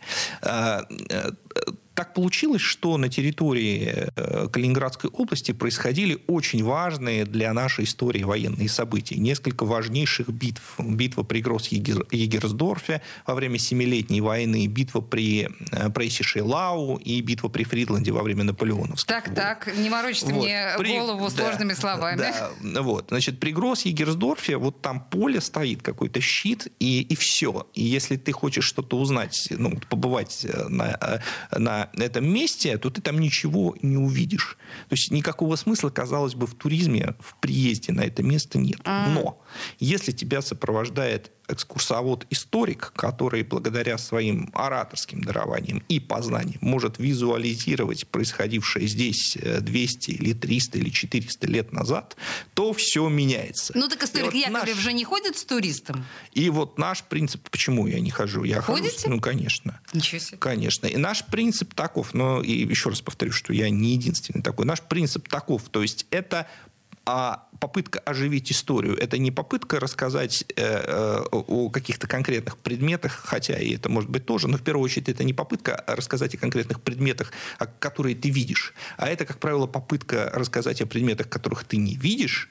Так 2.01 2.15
получилось, 2.15 2.63
что 2.63 2.97
на 2.97 3.11
территории 3.11 4.09
э, 4.17 4.49
Калининградской 4.51 5.11
области 5.11 5.53
происходили 5.53 6.17
очень 6.29 6.65
важные 6.65 7.27
для 7.27 7.53
нашей 7.53 7.85
истории 7.85 8.23
военные 8.23 8.71
события. 8.71 9.17
Несколько 9.17 9.67
важнейших 9.67 10.31
битв. 10.31 10.77
Битва 10.79 11.25
при 11.25 11.43
Гросс-Егерсдорфе 11.43 13.03
во 13.27 13.35
время 13.35 13.59
Семилетней 13.59 14.21
войны, 14.21 14.67
битва 14.67 15.03
при 15.03 15.51
э, 15.73 15.91
Прейсе-Шейлау 15.91 16.99
и 17.03 17.21
битва 17.21 17.49
при 17.49 17.65
Фридланде 17.65 18.13
во 18.13 18.23
время 18.23 18.45
Наполеоновских 18.45 19.07
Так, 19.07 19.27
войн. 19.27 19.37
так, 19.37 19.77
не 19.77 19.91
морочите 19.91 20.33
Вот. 20.33 20.45
мне 20.45 20.69
При- 20.79 20.99
голову 20.99 21.29
да, 21.29 21.31
сложными 21.31 21.75
словами. 21.75 22.17
Да, 22.17 22.51
вот. 22.81 23.09
Значит, 23.11 23.39
при 23.41 23.53
Гросс-Егерсдорфе 23.53 24.57
вот 24.57 24.81
там 24.81 25.01
поле 25.01 25.43
стоит, 25.43 25.83
какой-то 25.83 26.23
щит, 26.23 26.69
и, 26.79 27.03
и 27.03 27.15
все. 27.15 27.67
И 27.75 27.83
если 27.83 28.17
ты 28.17 28.33
хочешь 28.33 28.65
что-то 28.65 28.99
узнать, 28.99 29.49
ну, 29.51 29.79
побывать 29.91 30.47
э, 30.47 30.69
на, 30.69 31.21
на 31.53 31.90
этом 31.99 32.27
месте, 32.27 32.79
то 32.79 32.91
ты 32.91 33.01
там 33.01 33.19
ничего 33.19 33.77
не 33.83 33.97
увидишь. 33.97 34.57
То 34.89 34.95
есть 34.95 35.11
никакого 35.11 35.57
смысла, 35.57 35.91
казалось 35.91 36.35
бы, 36.35 36.47
в 36.47 36.55
туризме, 36.55 37.15
в 37.21 37.37
приезде 37.41 37.93
на 37.93 38.03
это 38.03 38.23
место 38.23 38.59
нет. 38.59 38.81
Но 38.85 39.41
если 39.79 40.13
тебя 40.13 40.43
сопровождает 40.43 41.31
экскурсовод-историк, 41.49 42.93
который 42.95 43.43
благодаря 43.43 43.99
своим 43.99 44.51
ораторским 44.55 45.21
дарованиям 45.23 45.83
и 45.89 45.99
познаниям 46.01 46.59
может 46.61 46.99
визуализировать 46.99 48.07
происходившее 48.09 48.87
здесь 48.87 49.37
э, 49.41 49.61
200 49.61 50.11
или 50.11 50.33
300 50.33 50.79
или 50.79 50.91
400 50.91 51.47
лет 51.49 51.73
назад, 51.73 52.17
то 52.55 52.73
все 52.73 53.09
меняется. 53.09 53.73
Ну 53.77 53.89
так 53.89 54.03
И 54.03 54.05
историк 54.07 54.27
вот 54.27 54.35
Яковлев 54.35 54.77
наш- 54.77 54.85
же 54.85 54.93
не 54.93 55.05
ходит 55.05 55.37
с 55.37 55.45
туристом. 55.45 56.05
И 56.33 56.49
вот 56.51 56.79
наш 56.79 57.03
принцип, 57.03 57.49
почему 57.51 57.87
я 57.87 58.01
не 58.01 58.11
хожу? 58.11 58.45
Я 58.45 58.61
хожу 58.61 58.83
Ходите? 58.83 59.09
ну, 59.09 59.21
конечно. 59.21 59.81
Ничего 59.93 60.21
себе. 60.21 60.39
Конечно. 60.39 60.87
И 60.87 60.97
наш 60.97 61.25
принцип 61.27 61.75
таков, 61.75 62.15
но 62.15 62.43
и 62.43 62.53
еще 62.67 62.91
раз 62.91 63.01
повторю, 63.01 63.33
что 63.33 63.53
я 63.53 63.71
не 63.71 63.93
единственный 63.95 64.43
такой. 64.43 64.67
Наш 64.67 64.81
принцип 64.83 65.29
таков, 65.29 65.69
то 65.71 65.83
есть 65.83 66.07
это 66.11 66.47
а, 67.07 67.49
попытка 67.61 68.01
оживить 68.01 68.51
историю. 68.51 68.97
Это 68.97 69.19
не 69.19 69.31
попытка 69.31 69.79
рассказать 69.79 70.45
э, 70.57 70.63
э, 70.63 71.23
о 71.31 71.71
каких-то 71.71 72.07
конкретных 72.07 72.57
предметах, 72.57 73.13
хотя 73.25 73.59
и 73.59 73.77
это 73.77 73.89
может 73.89 74.11
быть 74.11 74.27
тоже, 74.27 74.49
но 74.49 74.57
в 74.57 74.63
первую 74.63 74.85
очередь 74.85 75.09
это 75.09 75.25
не 75.25 75.35
попытка 75.35 75.85
рассказать 75.87 76.35
о 76.35 76.39
конкретных 76.39 76.81
предметах, 76.81 77.33
которые 77.79 78.17
ты 78.17 78.31
видишь, 78.31 78.75
а 78.97 79.09
это, 79.09 79.27
как 79.27 79.39
правило, 79.39 79.67
попытка 79.67 80.31
рассказать 80.35 80.81
о 80.81 80.87
предметах, 80.87 81.29
которых 81.29 81.65
ты 81.65 81.77
не 81.77 81.97
видишь, 81.97 82.49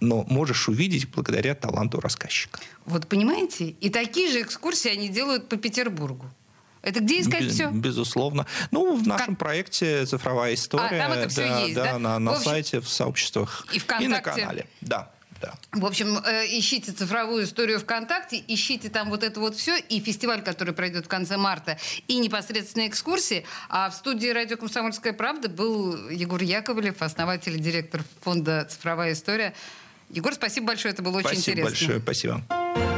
но 0.00 0.24
можешь 0.28 0.68
увидеть 0.68 1.08
благодаря 1.10 1.54
таланту 1.54 2.00
рассказчика. 2.00 2.60
Вот 2.84 3.06
понимаете? 3.06 3.70
И 3.80 3.90
такие 3.90 4.30
же 4.30 4.42
экскурсии 4.42 4.90
они 4.90 5.08
делают 5.08 5.48
по 5.48 5.56
Петербургу. 5.56 6.30
Это 6.88 7.00
где 7.00 7.20
искать 7.20 7.42
Без- 7.44 7.54
все? 7.54 7.70
Безусловно. 7.70 8.46
Ну, 8.70 8.96
в 8.96 9.06
нашем 9.06 9.36
проекте 9.36 10.06
«Цифровая 10.06 10.54
история». 10.54 11.02
А, 11.02 11.08
там 11.08 11.12
это 11.12 11.28
всё 11.28 11.46
да, 11.46 11.60
есть, 11.60 11.74
да? 11.74 11.84
да? 11.84 11.98
на, 11.98 12.18
на 12.18 12.30
В 12.32 12.34
общем, 12.36 12.50
сайте, 12.50 12.80
в 12.80 12.88
сообществах. 12.88 13.66
и 13.72 13.76
на 13.78 13.80
ВКонтакте. 13.84 14.40
канале. 14.40 14.66
Да, 14.80 15.10
да. 15.42 15.54
В 15.72 15.84
общем, 15.84 16.18
э, 16.18 16.46
ищите 16.58 16.92
цифровую 16.92 17.44
историю 17.44 17.78
ВКонтакте, 17.78 18.42
ищите 18.48 18.88
там 18.88 19.10
вот 19.10 19.22
это 19.22 19.38
вот 19.38 19.54
все, 19.54 19.76
и 19.76 20.00
фестиваль, 20.00 20.42
который 20.42 20.72
пройдет 20.72 21.04
в 21.04 21.08
конце 21.08 21.36
марта, 21.36 21.78
и 22.08 22.16
непосредственно 22.18 22.88
экскурсии. 22.88 23.44
А 23.68 23.90
в 23.90 23.94
студии 23.94 24.28
радио 24.28 24.56
«Комсомольская 24.56 25.12
правда» 25.12 25.48
был 25.48 26.08
Егор 26.08 26.40
Яковлев, 26.42 27.02
основатель 27.02 27.54
и 27.56 27.60
директор 27.60 28.02
фонда 28.22 28.66
«Цифровая 28.70 29.12
история». 29.12 29.52
Егор, 30.10 30.32
спасибо 30.32 30.68
большое, 30.68 30.94
это 30.94 31.02
было 31.02 31.18
очень 31.18 31.28
Спасибо 31.42 31.60
интересно. 31.60 31.70
большое, 31.70 32.00
спасибо. 32.00 32.97